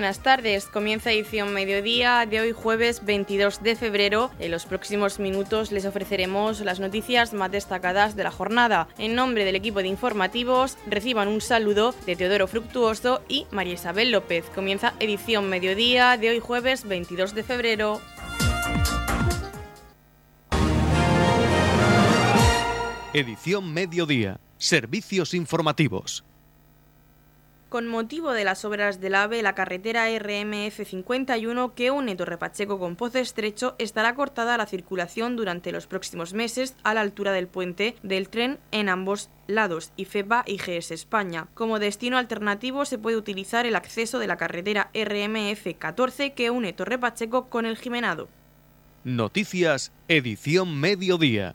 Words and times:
buenas 0.00 0.22
tardes. 0.22 0.64
Comienza 0.64 1.12
edición 1.12 1.52
mediodía 1.52 2.24
de 2.24 2.40
hoy 2.40 2.52
jueves 2.52 3.04
22 3.04 3.62
de 3.62 3.76
febrero. 3.76 4.30
En 4.38 4.50
los 4.50 4.64
próximos 4.64 5.18
minutos 5.18 5.72
les 5.72 5.84
ofreceremos 5.84 6.60
las 6.60 6.80
noticias 6.80 7.34
más 7.34 7.50
destacadas 7.50 8.16
de 8.16 8.24
la 8.24 8.30
jornada. 8.30 8.88
En 8.96 9.14
nombre 9.14 9.44
del 9.44 9.56
equipo 9.56 9.82
de 9.82 9.88
informativos 9.88 10.78
reciban 10.86 11.28
un 11.28 11.42
saludo 11.42 11.94
de 12.06 12.16
Teodoro 12.16 12.46
Fructuoso 12.46 13.20
y 13.28 13.46
María 13.50 13.74
Isabel 13.74 14.10
López. 14.10 14.46
Comienza 14.54 14.94
edición 15.00 15.50
mediodía 15.50 16.16
de 16.16 16.30
hoy 16.30 16.40
jueves 16.40 16.88
22 16.88 17.34
de 17.34 17.42
febrero. 17.42 18.00
Edición 23.12 23.74
mediodía. 23.74 24.40
Servicios 24.56 25.34
informativos. 25.34 26.24
Con 27.70 27.86
motivo 27.86 28.32
de 28.32 28.42
las 28.42 28.64
obras 28.64 29.00
del 29.00 29.14
AVE, 29.14 29.44
la 29.44 29.54
carretera 29.54 30.08
RMF 30.18 30.84
51 30.84 31.72
que 31.76 31.92
une 31.92 32.16
Torre 32.16 32.36
Pacheco 32.36 32.80
con 32.80 32.96
Pozo 32.96 33.20
Estrecho 33.20 33.76
estará 33.78 34.16
cortada 34.16 34.56
a 34.56 34.58
la 34.58 34.66
circulación 34.66 35.36
durante 35.36 35.70
los 35.70 35.86
próximos 35.86 36.34
meses 36.34 36.74
a 36.82 36.94
la 36.94 37.00
altura 37.00 37.30
del 37.30 37.46
puente 37.46 37.94
del 38.02 38.28
tren 38.28 38.58
en 38.72 38.88
ambos 38.88 39.30
lados, 39.46 39.92
IFEPA 39.96 40.42
y 40.48 40.56
GS 40.56 40.90
España. 40.90 41.46
Como 41.54 41.78
destino 41.78 42.18
alternativo 42.18 42.84
se 42.86 42.98
puede 42.98 43.16
utilizar 43.16 43.66
el 43.66 43.76
acceso 43.76 44.18
de 44.18 44.26
la 44.26 44.36
carretera 44.36 44.90
RMF 44.92 45.78
14 45.78 46.32
que 46.32 46.50
une 46.50 46.72
Torre 46.72 46.98
Pacheco 46.98 47.50
con 47.50 47.66
el 47.66 47.76
Jimenado. 47.76 48.28
Noticias, 49.04 49.92
edición 50.08 50.76
mediodía. 50.80 51.54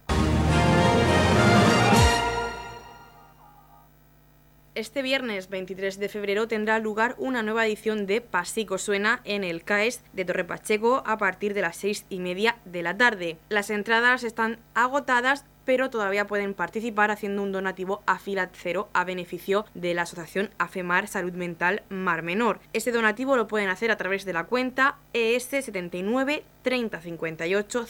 Este 4.75 5.01
viernes 5.01 5.47
23 5.49 5.99
de 5.99 6.09
febrero 6.09 6.49
tendrá 6.49 6.79
lugar 6.79 7.15
una 7.17 7.41
nueva 7.43 7.65
edición 7.65 8.05
de 8.05 8.19
Pasico 8.19 8.77
Suena 8.77 9.21
en 9.23 9.45
el 9.45 9.63
CAES 9.63 10.01
de 10.11 10.25
Torre 10.25 10.43
Pacheco 10.43 11.01
a 11.05 11.17
partir 11.17 11.53
de 11.53 11.61
las 11.61 11.77
seis 11.77 12.05
y 12.09 12.19
media 12.19 12.57
de 12.65 12.83
la 12.83 12.97
tarde. 12.97 13.37
Las 13.47 13.69
entradas 13.69 14.25
están 14.25 14.59
agotadas 14.73 15.45
pero 15.65 15.89
todavía 15.89 16.27
pueden 16.27 16.53
participar 16.53 17.11
haciendo 17.11 17.43
un 17.43 17.51
donativo 17.51 18.03
a 18.05 18.19
Filat 18.19 18.51
Cero 18.53 18.89
a 18.93 19.03
beneficio 19.03 19.65
de 19.73 19.93
la 19.93 20.03
Asociación 20.03 20.49
AFEMAR 20.57 21.07
Salud 21.07 21.33
Mental 21.33 21.83
Mar 21.89 22.21
Menor. 22.21 22.59
Ese 22.73 22.91
donativo 22.91 23.35
lo 23.35 23.47
pueden 23.47 23.69
hacer 23.69 23.91
a 23.91 23.97
través 23.97 24.25
de 24.25 24.33
la 24.33 24.45
cuenta 24.45 24.97
ES79 25.13 26.43
3058 26.61 27.85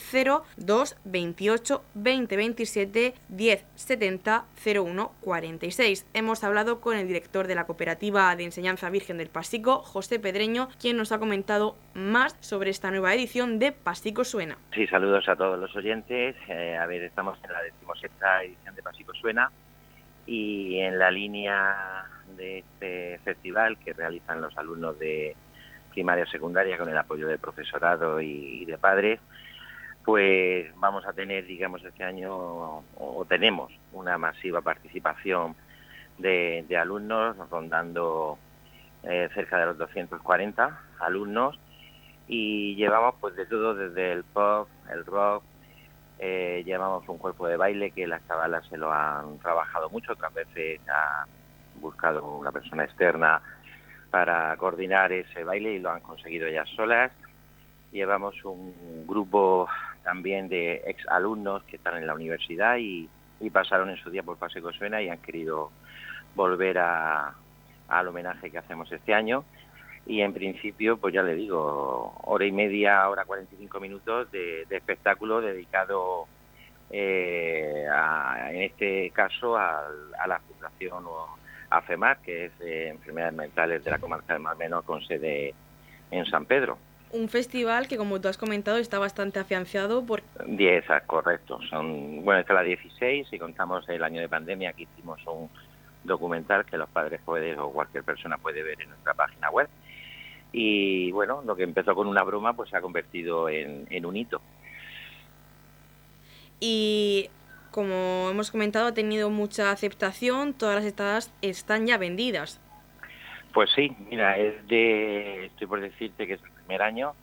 02 0.58 0.98
28 1.06 1.84
20 1.94 2.36
27 2.36 3.14
10 3.30 3.66
70 3.76 4.46
01 4.66 5.12
46. 5.22 6.08
Hemos 6.14 6.44
hablado 6.44 6.82
con 6.82 6.98
el 6.98 7.08
director 7.08 7.48
de 7.48 7.56
la 7.56 7.66
Cooperativa 7.66 8.36
de 8.36 8.44
Enseñanza 8.44 8.90
Virgen 8.90 9.18
del 9.18 9.30
Pasico, 9.30 9.80
José 9.80 10.20
Pedreño, 10.20 10.70
quien 10.80 10.98
nos 10.98 11.12
ha 11.12 11.20
comentado 11.20 11.78
más 11.94 12.36
sobre 12.42 12.70
esta 12.70 12.92
nueva 12.92 13.14
edición 13.14 13.60
de 13.60 13.72
Pasico 13.72 14.24
Suena. 14.24 14.58
Sí, 14.74 14.88
saludos 14.88 15.28
a 15.30 15.36
todos 15.36 15.58
los 15.58 15.76
oyentes. 15.76 16.36
Eh, 16.50 16.78
a 16.78 16.86
ver, 16.86 17.04
estamos 17.04 17.38
en 17.44 17.54
la 17.54 17.62
decimosexta 17.66 18.44
edición 18.44 18.76
de 18.76 18.84
Pasico 18.84 19.14
Suena 19.14 19.52
y 20.26 20.80
en 20.80 20.98
la 20.98 21.12
línea 21.12 22.06
de 22.36 22.60
este 22.60 23.20
festival 23.24 23.78
que 23.78 23.94
realizan 23.94 24.42
los 24.42 24.58
alumnos 24.58 24.98
de 24.98 25.36
primaria 25.92 26.26
secundaria 26.26 26.78
con 26.78 26.90
el 26.90 26.98
apoyo 26.98 27.28
del 27.28 27.40
profesorado 27.40 28.20
y, 28.20 28.66
de 28.66 28.78
padres, 28.78 29.20
pues 30.04 30.68
vamos 30.76 31.06
a 31.06 31.14
tener, 31.14 31.46
digamos, 31.46 31.84
este 31.84 32.04
año, 32.04 32.84
o, 32.98 33.26
tenemos 33.28 33.72
una 33.94 34.18
masiva 34.18 34.62
participación 34.62 35.56
de, 36.18 36.66
alumnos, 36.78 37.38
rondando 37.50 38.38
eh, 39.04 39.30
cerca 39.34 39.58
de 39.58 39.68
los 39.68 39.78
240 39.78 40.82
alumnos, 41.00 41.58
y 42.28 42.76
llevamos 42.76 43.16
pues 43.22 43.36
de 43.36 43.46
todo, 43.46 43.74
desde 43.74 44.12
el 44.12 44.24
pop, 44.24 44.68
el 44.92 45.06
rock, 45.06 45.44
eh, 46.20 46.64
llevamos 46.66 47.08
un 47.10 47.18
cuerpo 47.18 47.48
de 47.48 47.58
baile 47.58 47.92
que 47.92 48.08
las 48.08 48.26
chavalas 48.28 48.66
se 48.68 48.78
lo 48.78 48.92
han 48.92 49.38
trabajado 49.40 49.90
mucho, 49.90 50.14
otras 50.14 50.34
veces 50.34 50.80
han 50.88 51.28
buscado 51.82 52.38
una 52.38 52.52
persona 52.52 52.86
externa 52.86 53.42
para 54.10 54.56
coordinar 54.58 55.12
ese 55.12 55.44
baile 55.44 55.74
y 55.74 55.80
lo 55.80 55.92
han 55.92 56.00
conseguido 56.00 56.48
ellas 56.48 56.70
solas. 56.76 57.12
Llevamos 57.92 58.36
un 58.46 59.06
grupo 59.06 59.68
también 60.04 60.48
de 60.48 60.82
ex 60.86 61.06
alumnos 61.10 61.64
que 61.64 61.76
están 61.76 61.98
en 61.98 62.08
la 62.08 62.14
universidad 62.14 62.78
y, 62.78 63.10
pasaron 63.52 63.90
en 63.90 63.98
su 63.98 64.10
día 64.10 64.24
por 64.24 64.38
Paseo 64.38 64.72
Suena 64.74 65.02
y 65.02 65.10
han 65.10 65.20
querido 65.20 65.70
volver 66.34 66.80
a, 66.80 67.34
al 67.88 68.08
homenaje 68.08 68.50
que 68.50 68.58
hacemos 68.58 68.92
este 68.92 69.14
año. 69.14 69.44
Y 70.08 70.22
en 70.22 70.34
principio, 70.34 70.98
pues 70.98 71.14
ya 71.14 71.24
le 71.24 71.36
digo, 71.36 72.14
hora 72.24 72.46
y 72.46 72.52
media, 72.52 73.10
hora 73.10 73.26
45 73.26 73.80
minutos 73.80 74.32
de, 74.32 74.66
de 74.70 74.78
espectáculo 74.78 75.42
dedicado 75.42 76.28
eh, 76.92 77.86
en 78.50 78.62
este 78.62 79.10
caso 79.12 79.58
a, 79.58 79.88
a 80.20 80.28
la 80.28 80.40
Fundación 80.40 81.04
o 81.06 81.38
AFEMAR, 81.70 82.20
que 82.20 82.46
es 82.46 82.60
de 82.60 82.90
Enfermedades 82.90 83.36
Mentales 83.36 83.84
de 83.84 83.92
la 83.92 84.00
Comarca 84.00 84.34
del 84.34 84.42
Mar 84.42 84.58
Menor, 84.58 84.84
con 84.84 85.02
sede 85.06 85.54
en 86.12 86.26
San 86.26 86.46
Pedro. 86.46 86.78
Un 87.12 87.30
festival 87.30 87.88
que, 87.88 87.98
como 87.98 88.20
tú 88.20 88.28
has 88.28 88.38
comentado, 88.38 88.78
está 88.78 89.00
bastante 89.00 89.40
afianzado 89.40 90.06
por... 90.06 90.22
Diez, 90.48 90.86
correcto. 91.06 91.60
Son, 91.70 92.24
bueno, 92.24 92.42
esta 92.42 92.54
es 92.54 92.60
la 92.60 92.64
16 92.64 93.28
y 93.32 93.40
contamos 93.40 93.88
el 93.90 94.04
año 94.04 94.22
de 94.22 94.30
pandemia 94.30 94.74
que 94.74 94.84
hicimos 94.84 95.20
un 95.26 95.50
documental 96.04 96.66
que 96.66 96.78
los 96.78 96.90
padres 96.90 97.22
pueden 97.24 97.58
o 97.60 97.72
cualquier 97.72 98.04
persona 98.04 98.38
puede 98.38 98.64
ver 98.64 98.82
en 98.82 98.90
nuestra 98.90 99.14
página 99.14 99.50
web. 99.50 99.68
Y 100.58 101.12
bueno, 101.12 101.42
lo 101.46 101.54
que 101.58 101.64
empezó 101.64 101.94
con 101.94 102.08
una 102.08 102.24
broma 102.24 102.54
pues 102.54 102.70
se 102.70 102.78
ha 102.78 102.82
convertido 102.82 103.50
en, 103.50 103.88
en 103.90 104.06
un 104.06 104.16
hito. 104.16 104.42
Y 106.62 107.30
como 107.72 108.30
hemos 108.32 108.52
comentado, 108.52 108.88
ha 108.88 108.94
tenido 108.94 109.30
mucha 109.30 109.72
aceptación, 109.72 110.54
todas 110.54 110.76
las 110.76 110.86
estadas 110.86 111.34
están 111.42 111.88
ya 111.88 111.98
vendidas. 111.98 112.62
Pues 113.54 113.70
sí, 113.76 113.92
mira, 114.10 114.38
es 114.38 114.66
de, 114.70 115.48
estoy 115.48 115.68
por 115.68 115.82
decirte 115.82 116.26
que 116.26 116.36
es 116.36 116.42
el 116.42 116.52
primer 116.52 116.82
año 116.84 117.16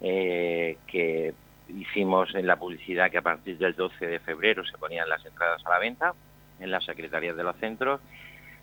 eh, 0.00 0.78
que 0.86 1.34
hicimos 1.68 2.34
en 2.34 2.46
la 2.46 2.56
publicidad 2.56 3.10
que 3.10 3.18
a 3.18 3.22
partir 3.22 3.58
del 3.58 3.74
12 3.74 4.06
de 4.06 4.18
febrero 4.20 4.64
se 4.64 4.78
ponían 4.78 5.10
las 5.10 5.26
entradas 5.26 5.60
a 5.66 5.68
la 5.68 5.78
venta 5.78 6.14
en 6.58 6.70
las 6.70 6.86
secretarías 6.86 7.36
de 7.36 7.42
los 7.42 7.56
centros 7.56 8.00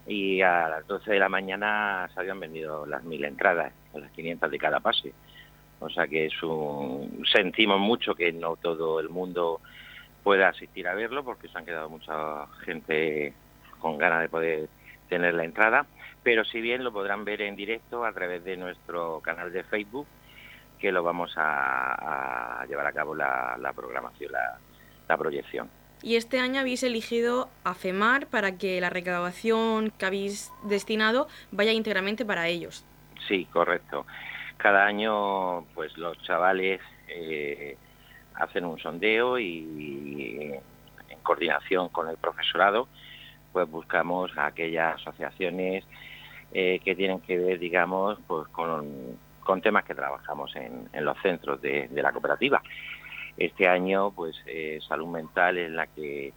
y 0.08 0.42
a 0.42 0.70
las 0.70 0.88
12 0.88 1.12
de 1.12 1.20
la 1.20 1.30
mañana 1.30 2.10
se 2.14 2.20
habían 2.20 2.40
vendido 2.40 2.86
las 2.86 3.04
mil 3.04 3.24
entradas, 3.26 3.74
las 3.94 4.12
500 4.12 4.52
de 4.52 4.58
cada 4.58 4.80
pase. 4.80 5.14
O 5.80 5.90
sea 5.90 6.08
que 6.08 6.26
es 6.28 6.44
un, 6.44 7.24
sentimos 7.32 7.80
mucho 7.80 8.16
que 8.16 8.32
no 8.32 8.56
todo 8.56 9.00
el 9.00 9.10
mundo 9.10 9.62
pueda 10.24 10.50
asistir 10.50 10.88
a 10.88 10.96
verlo 10.96 11.24
porque 11.24 11.48
se 11.48 11.58
han 11.58 11.66
quedado 11.66 11.90
mucha 11.90 12.48
gente 12.64 13.34
con 13.80 13.98
ganas 13.98 14.22
de 14.22 14.30
poder 14.30 14.70
tener 15.10 15.34
la 15.36 15.46
entrada, 15.46 15.86
pero 16.24 16.44
si 16.44 16.62
bien 16.62 16.84
lo 16.84 16.92
podrán 16.92 17.26
ver 17.26 17.42
en 17.42 17.56
directo 17.56 18.04
a 18.06 18.12
través 18.14 18.44
de 18.44 18.58
nuestro 18.58 19.22
canal 19.22 19.52
de 19.52 19.64
Facebook, 19.64 20.08
que 20.80 20.92
lo 20.92 21.04
vamos 21.04 21.34
a, 21.38 22.66
llevar 22.68 22.88
a 22.88 22.92
cabo 22.92 23.14
la, 23.14 23.72
programación, 23.76 24.32
la, 25.08 25.18
proyección. 25.18 25.70
Y 26.04 26.18
este 26.18 26.40
año 26.40 26.60
habéis 26.60 26.84
elegido 26.84 27.50
a 27.64 27.74
FEMAR 27.74 28.28
para 28.28 28.58
que 28.58 28.80
la 28.80 28.90
recaudación 28.90 29.92
que 29.98 30.06
habéis 30.06 30.52
destinado 30.64 31.28
vaya 31.52 31.72
íntegramente 31.72 32.26
para 32.26 32.48
ellos. 32.48 32.86
Sí, 33.28 33.46
correcto. 33.52 34.06
Cada 34.58 34.86
año, 34.86 35.66
pues 35.74 35.98
los 35.98 36.22
chavales 36.22 36.80
eh, 37.08 37.78
hacen 38.36 38.66
un 38.66 38.80
sondeo 38.80 39.40
y, 39.40 40.54
en 41.10 41.20
coordinación 41.24 41.90
con 41.90 42.10
el 42.10 42.18
profesorado 42.18 42.88
pues 43.52 43.70
buscamos 43.70 44.32
aquellas 44.38 44.96
asociaciones 44.96 45.86
eh, 46.52 46.80
que 46.84 46.96
tienen 46.96 47.22
que 47.22 47.38
ver 47.38 47.60
digamos 47.60 48.20
pues 48.28 48.48
con, 48.50 49.18
temas 49.62 49.86
que 49.86 49.96
trabajamos 49.96 50.54
en, 50.56 50.90
los 51.06 51.18
centros 51.22 51.62
de, 51.62 51.88
la 51.94 52.12
cooperativa 52.12 52.62
este 53.38 53.68
año 53.68 54.12
pues 54.12 54.36
eh, 54.46 54.80
salud 54.88 55.08
mental 55.08 55.58
es 55.58 55.72
la 55.72 55.88
que 55.88 56.34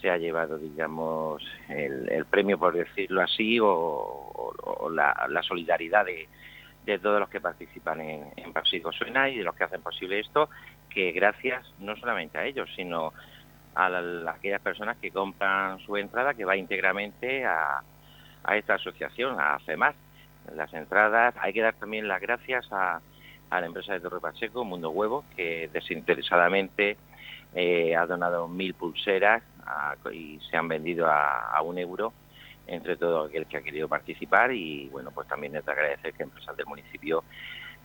se 0.00 0.10
ha 0.10 0.16
llevado 0.16 0.58
digamos 0.58 1.42
el, 1.68 2.24
premio 2.26 2.58
por 2.58 2.74
decirlo 2.74 3.20
así 3.20 3.58
o, 3.60 4.42
la, 4.92 5.42
solidaridad 5.42 6.04
de, 6.04 6.28
todos 6.98 7.20
los 7.20 7.28
que 7.28 7.40
participan 7.40 8.00
en, 8.00 8.32
en 8.36 8.52
Pasico 8.52 8.90
Suena 8.90 9.28
y 9.28 9.38
de 9.38 9.44
los 9.44 9.54
que 9.54 9.64
hacen 9.64 9.80
posible 9.80 10.18
esto 10.18 10.48
que 10.90 11.12
gracias 11.12 11.64
no 11.78 11.96
solamente 11.96 12.36
a 12.36 12.44
ellos, 12.44 12.68
sino 12.76 13.12
a, 13.74 13.86
aquellas 14.28 14.60
personas 14.60 14.98
que 14.98 15.10
compran 15.10 15.78
su 15.80 15.96
entrada, 15.96 16.34
que 16.34 16.44
va 16.44 16.56
íntegramente 16.56 17.46
a, 17.46 17.82
esta 18.54 18.74
asociación, 18.74 19.40
a 19.40 19.58
FEMAS. 19.60 19.94
Las 20.54 20.72
entradas, 20.74 21.34
hay 21.38 21.52
que 21.52 21.60
dar 21.60 21.74
también 21.74 22.08
las 22.08 22.20
gracias 22.20 22.66
a, 22.72 23.00
la 23.58 23.66
empresa 23.66 23.94
de 23.94 24.00
Torre 24.00 24.20
Pacheco, 24.20 24.64
Mundo 24.64 24.90
Huevo, 24.90 25.24
que 25.34 25.68
desinteresadamente 25.72 26.96
eh, 27.54 27.96
ha 27.96 28.06
donado 28.06 28.46
mil 28.46 28.74
pulseras 28.74 29.42
y 30.12 30.38
se 30.50 30.56
han 30.56 30.68
vendido 30.68 31.06
a, 31.08 31.60
un 31.62 31.78
euro 31.78 32.12
entre 32.66 32.96
todo 32.96 33.24
aquel 33.24 33.46
que 33.46 33.56
ha 33.56 33.62
querido 33.62 33.88
participar 33.88 34.52
y 34.52 34.88
bueno, 34.88 35.10
pues 35.10 35.26
también 35.26 35.56
es 35.56 35.64
de 35.64 35.72
agradecer 35.72 36.12
que 36.12 36.22
empresas 36.22 36.56
del 36.56 36.66
municipio 36.66 37.24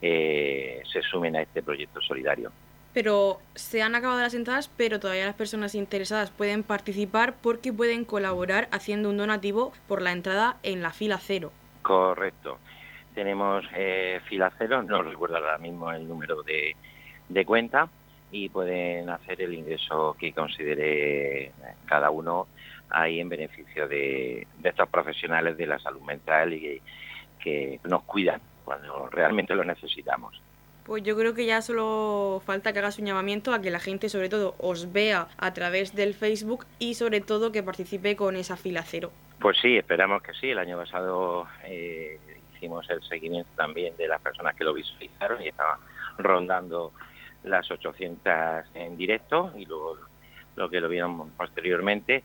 eh, 0.01 0.81
se 0.91 1.01
sumen 1.01 1.35
a 1.35 1.41
este 1.41 1.63
proyecto 1.63 2.01
solidario. 2.01 2.51
Pero 2.94 3.39
se 3.56 3.81
han 3.81 3.94
acabado 3.95 4.21
las 4.21 4.33
entradas, 4.33 4.69
pero 4.77 5.00
todavía 5.00 5.25
las 5.25 5.35
personas 5.35 5.75
interesadas 5.75 6.31
pueden 6.31 6.63
participar 6.63 7.35
porque 7.41 7.73
pueden 7.73 8.06
colaborar 8.06 8.67
haciendo 8.71 9.09
un 9.09 9.17
donativo 9.17 9.73
por 9.88 10.01
la 10.01 10.12
entrada 10.12 10.57
en 10.63 10.81
la 10.81 10.91
fila 10.91 11.17
cero. 11.17 11.51
Correcto. 11.81 12.57
Tenemos 13.15 13.65
eh, 13.73 14.19
fila 14.25 14.51
cero, 14.57 14.83
no 14.83 15.01
recuerdo 15.01 15.38
ahora 15.38 15.57
mismo 15.57 15.91
el 15.91 16.07
número 16.07 16.44
de, 16.44 16.75
de 17.29 17.45
cuenta 17.45 17.89
y 18.31 18.50
pueden 18.50 19.09
hacer 19.09 19.41
el 19.41 19.53
ingreso 19.53 20.15
que 20.19 20.33
considere 20.33 21.51
cada 21.85 22.09
uno 22.09 22.47
ahí 22.89 23.19
en 23.19 23.29
beneficio 23.29 23.88
de, 23.88 24.45
estos 24.63 24.89
profesionales 24.89 25.57
de 25.57 25.67
la 25.67 25.79
salud 25.79 26.01
mental 26.01 26.53
y 26.53 26.81
que, 27.39 27.79
nos 27.83 28.03
cuidan 28.03 28.41
cuando 28.63 29.07
realmente 29.07 29.53
lo 29.53 29.63
necesitamos. 29.63 30.41
Pues 30.83 31.03
yo 31.03 31.15
creo 31.15 31.35
que 31.35 31.45
ya 31.45 31.62
solo 31.62 32.41
falta 32.45 32.73
que 32.73 32.79
hagas 32.79 32.97
un 32.97 33.06
llamamiento 33.06 33.53
a 33.53 33.62
que 33.62 33.69
la 33.69 33.79
gente 33.79 34.09
sobre 34.09 34.29
todo 34.29 34.56
os 34.57 34.91
vea 34.91 35.27
a 35.38 35.53
través 35.53 35.95
del 35.95 36.15
Facebook 36.15 36.65
y 36.79 36.95
sobre 36.95 37.21
todo 37.21 37.51
que 37.51 37.62
participe 37.63 38.15
con 38.15 38.35
esa 38.35 38.57
fila 38.57 38.83
cero. 38.83 39.12
Pues 39.39 39.57
sí, 39.62 39.77
esperamos 39.77 40.23
que 40.23 40.33
sí. 40.33 40.50
El 40.50 40.59
año 40.59 40.77
pasado 40.77 41.47
eh, 41.65 42.19
hicimos 42.65 42.89
el 42.89 43.03
seguimiento 43.03 43.50
también 43.56 43.95
de 43.95 44.07
las 44.07 44.19
personas 44.21 44.56
que 44.56 44.63
lo 44.63 44.73
visualizaron 44.73 45.41
y 45.41 45.50
estaban 45.50 45.79
rondando 46.17 46.91
las 47.44 47.69
800 47.69 48.65
en 48.73 48.97
directo 48.97 49.51
y 49.56 49.65
luego 49.65 49.97
lo 50.56 50.69
que 50.69 50.81
lo 50.81 50.89
vieron 50.89 51.29
posteriormente 51.31 52.23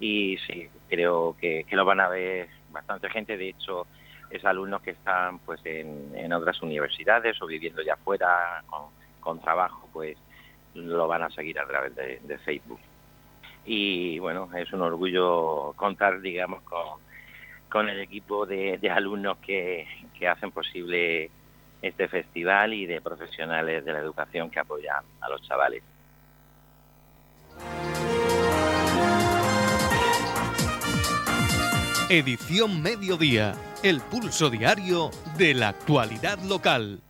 y 0.00 0.38
sí, 0.46 0.68
creo 0.88 1.36
que, 1.38 1.66
lo 1.70 1.84
van 1.84 2.00
a 2.00 2.08
ver 2.08 2.48
bastante 2.70 3.10
gente, 3.10 3.36
de 3.36 3.50
hecho 3.50 3.86
es 4.30 4.42
alumnos 4.46 4.80
que 4.80 4.92
están 4.92 5.40
pues 5.40 5.60
en, 5.64 6.32
otras 6.32 6.62
universidades 6.62 7.40
o 7.42 7.46
viviendo 7.46 7.82
ya 7.82 7.96
fuera 7.96 8.64
con, 9.20 9.40
trabajo, 9.40 9.90
pues 9.92 10.16
lo 10.74 11.06
van 11.06 11.22
a 11.22 11.30
seguir 11.30 11.58
a 11.58 11.66
través 11.66 11.94
de, 11.94 12.38
Facebook. 12.38 12.80
Y 13.66 14.18
bueno, 14.18 14.48
es 14.56 14.72
un 14.72 14.80
orgullo 14.80 15.74
contar, 15.76 16.22
digamos, 16.22 16.62
con, 16.62 16.98
con 17.72 17.88
el 17.88 18.00
equipo 18.00 18.44
de, 18.44 18.78
alumnos 18.94 19.38
que, 19.38 19.86
que 20.18 20.28
hacen 20.28 20.50
posible 20.50 21.30
este 21.80 22.06
festival 22.06 22.74
y 22.74 22.84
de 22.84 23.00
profesionales 23.00 23.82
de 23.82 23.92
la 23.94 24.00
educación 24.00 24.50
que 24.50 24.60
apoyan 24.60 25.02
a 25.22 25.30
los 25.30 25.40
chavales. 25.48 25.82
Edición 32.10 32.82
Mediodía, 32.82 33.54
el 33.82 34.02
pulso 34.02 34.50
diario 34.50 35.10
de 35.38 35.54
la 35.54 35.68
actualidad 35.68 36.38
local. 36.40 37.00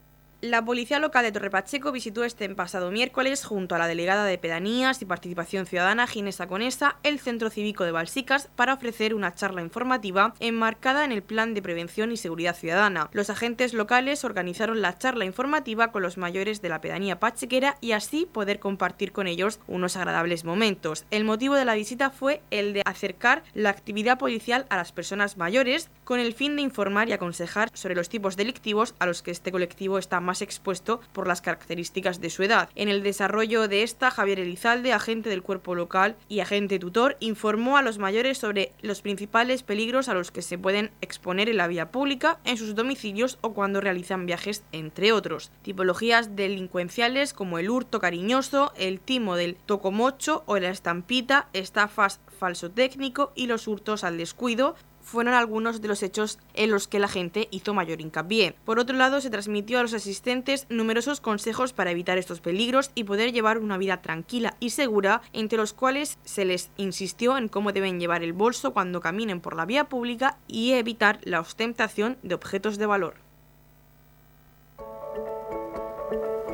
La 0.42 0.64
Policía 0.64 0.98
Local 0.98 1.22
de 1.22 1.30
Torrepacheco 1.30 1.92
visitó 1.92 2.24
este 2.24 2.48
pasado 2.48 2.90
miércoles, 2.90 3.44
junto 3.44 3.76
a 3.76 3.78
la 3.78 3.86
delegada 3.86 4.24
de 4.24 4.38
Pedanías 4.38 5.00
y 5.00 5.04
Participación 5.04 5.66
Ciudadana 5.66 6.08
Ginesa 6.08 6.48
Conesa, 6.48 6.96
el 7.04 7.20
Centro 7.20 7.48
Cívico 7.48 7.84
de 7.84 7.92
Balsicas 7.92 8.50
para 8.56 8.74
ofrecer 8.74 9.14
una 9.14 9.36
charla 9.36 9.62
informativa 9.62 10.34
enmarcada 10.40 11.04
en 11.04 11.12
el 11.12 11.22
Plan 11.22 11.54
de 11.54 11.62
Prevención 11.62 12.10
y 12.10 12.16
Seguridad 12.16 12.56
Ciudadana. 12.56 13.08
Los 13.12 13.30
agentes 13.30 13.72
locales 13.72 14.24
organizaron 14.24 14.82
la 14.82 14.98
charla 14.98 15.26
informativa 15.26 15.92
con 15.92 16.02
los 16.02 16.18
mayores 16.18 16.60
de 16.60 16.70
la 16.70 16.80
pedanía 16.80 17.20
pachequera 17.20 17.76
y 17.80 17.92
así 17.92 18.26
poder 18.26 18.58
compartir 18.58 19.12
con 19.12 19.28
ellos 19.28 19.60
unos 19.68 19.96
agradables 19.96 20.42
momentos. 20.42 21.04
El 21.12 21.22
motivo 21.22 21.54
de 21.54 21.66
la 21.66 21.74
visita 21.74 22.10
fue 22.10 22.42
el 22.50 22.72
de 22.72 22.82
acercar 22.84 23.44
la 23.54 23.70
actividad 23.70 24.18
policial 24.18 24.66
a 24.70 24.76
las 24.76 24.90
personas 24.90 25.36
mayores 25.36 25.88
con 26.02 26.18
el 26.18 26.34
fin 26.34 26.56
de 26.56 26.62
informar 26.62 27.08
y 27.08 27.12
aconsejar 27.12 27.70
sobre 27.74 27.94
los 27.94 28.08
tipos 28.08 28.36
delictivos 28.36 28.96
a 28.98 29.06
los 29.06 29.22
que 29.22 29.30
este 29.30 29.52
colectivo 29.52 29.98
está 29.98 30.18
más 30.18 30.31
expuesto 30.40 31.00
por 31.12 31.28
las 31.28 31.42
características 31.42 32.20
de 32.20 32.30
su 32.30 32.42
edad. 32.42 32.70
En 32.74 32.88
el 32.88 33.02
desarrollo 33.02 33.68
de 33.68 33.82
esta, 33.82 34.10
Javier 34.10 34.40
Elizalde, 34.40 34.92
agente 34.92 35.28
del 35.28 35.42
cuerpo 35.42 35.74
local 35.74 36.16
y 36.28 36.40
agente 36.40 36.78
tutor, 36.78 37.16
informó 37.20 37.76
a 37.76 37.82
los 37.82 37.98
mayores 37.98 38.38
sobre 38.38 38.72
los 38.80 39.02
principales 39.02 39.62
peligros 39.62 40.08
a 40.08 40.14
los 40.14 40.30
que 40.30 40.42
se 40.42 40.58
pueden 40.58 40.90
exponer 41.00 41.48
en 41.48 41.56
la 41.56 41.66
vía 41.66 41.90
pública, 41.90 42.38
en 42.44 42.56
sus 42.56 42.74
domicilios 42.74 43.38
o 43.40 43.52
cuando 43.52 43.80
realizan 43.80 44.26
viajes, 44.26 44.64
entre 44.72 45.12
otros. 45.12 45.50
Tipologías 45.62 46.36
delincuenciales 46.36 47.34
como 47.34 47.58
el 47.58 47.68
hurto 47.68 48.00
cariñoso, 48.00 48.72
el 48.76 49.00
timo 49.00 49.36
del 49.36 49.56
tocomocho 49.56 50.44
o 50.46 50.58
la 50.58 50.70
estampita, 50.70 51.48
estafas 51.52 52.20
falso 52.38 52.70
técnico 52.70 53.32
y 53.34 53.46
los 53.46 53.68
hurtos 53.68 54.04
al 54.04 54.18
descuido, 54.18 54.74
fueron 55.02 55.34
algunos 55.34 55.80
de 55.80 55.88
los 55.88 56.02
hechos 56.02 56.38
en 56.54 56.70
los 56.70 56.88
que 56.88 56.98
la 56.98 57.08
gente 57.08 57.48
hizo 57.50 57.74
mayor 57.74 58.00
hincapié. 58.00 58.54
Por 58.64 58.78
otro 58.78 58.96
lado, 58.96 59.20
se 59.20 59.30
transmitió 59.30 59.78
a 59.78 59.82
los 59.82 59.94
asistentes 59.94 60.66
numerosos 60.68 61.20
consejos 61.20 61.72
para 61.72 61.90
evitar 61.90 62.18
estos 62.18 62.40
peligros 62.40 62.90
y 62.94 63.04
poder 63.04 63.32
llevar 63.32 63.58
una 63.58 63.78
vida 63.78 64.00
tranquila 64.00 64.56
y 64.60 64.70
segura, 64.70 65.22
entre 65.32 65.58
los 65.58 65.72
cuales 65.72 66.18
se 66.24 66.44
les 66.44 66.70
insistió 66.76 67.36
en 67.36 67.48
cómo 67.48 67.72
deben 67.72 68.00
llevar 68.00 68.22
el 68.22 68.32
bolso 68.32 68.72
cuando 68.72 69.00
caminen 69.00 69.40
por 69.40 69.56
la 69.56 69.66
vía 69.66 69.84
pública 69.84 70.38
y 70.46 70.72
evitar 70.72 71.18
la 71.24 71.40
ostentación 71.40 72.16
de 72.22 72.34
objetos 72.34 72.78
de 72.78 72.86
valor. 72.86 73.14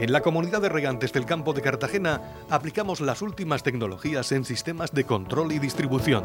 En 0.01 0.13
la 0.13 0.21
comunidad 0.21 0.63
de 0.63 0.69
regantes 0.69 1.13
del 1.13 1.27
campo 1.27 1.53
de 1.53 1.61
Cartagena 1.61 2.21
aplicamos 2.51 3.01
las 3.01 3.21
últimas 3.21 3.65
tecnologías 3.65 4.31
en 4.31 4.45
sistemas 4.45 4.93
de 4.93 5.03
control 5.03 5.51
y 5.51 5.59
distribución 5.59 6.25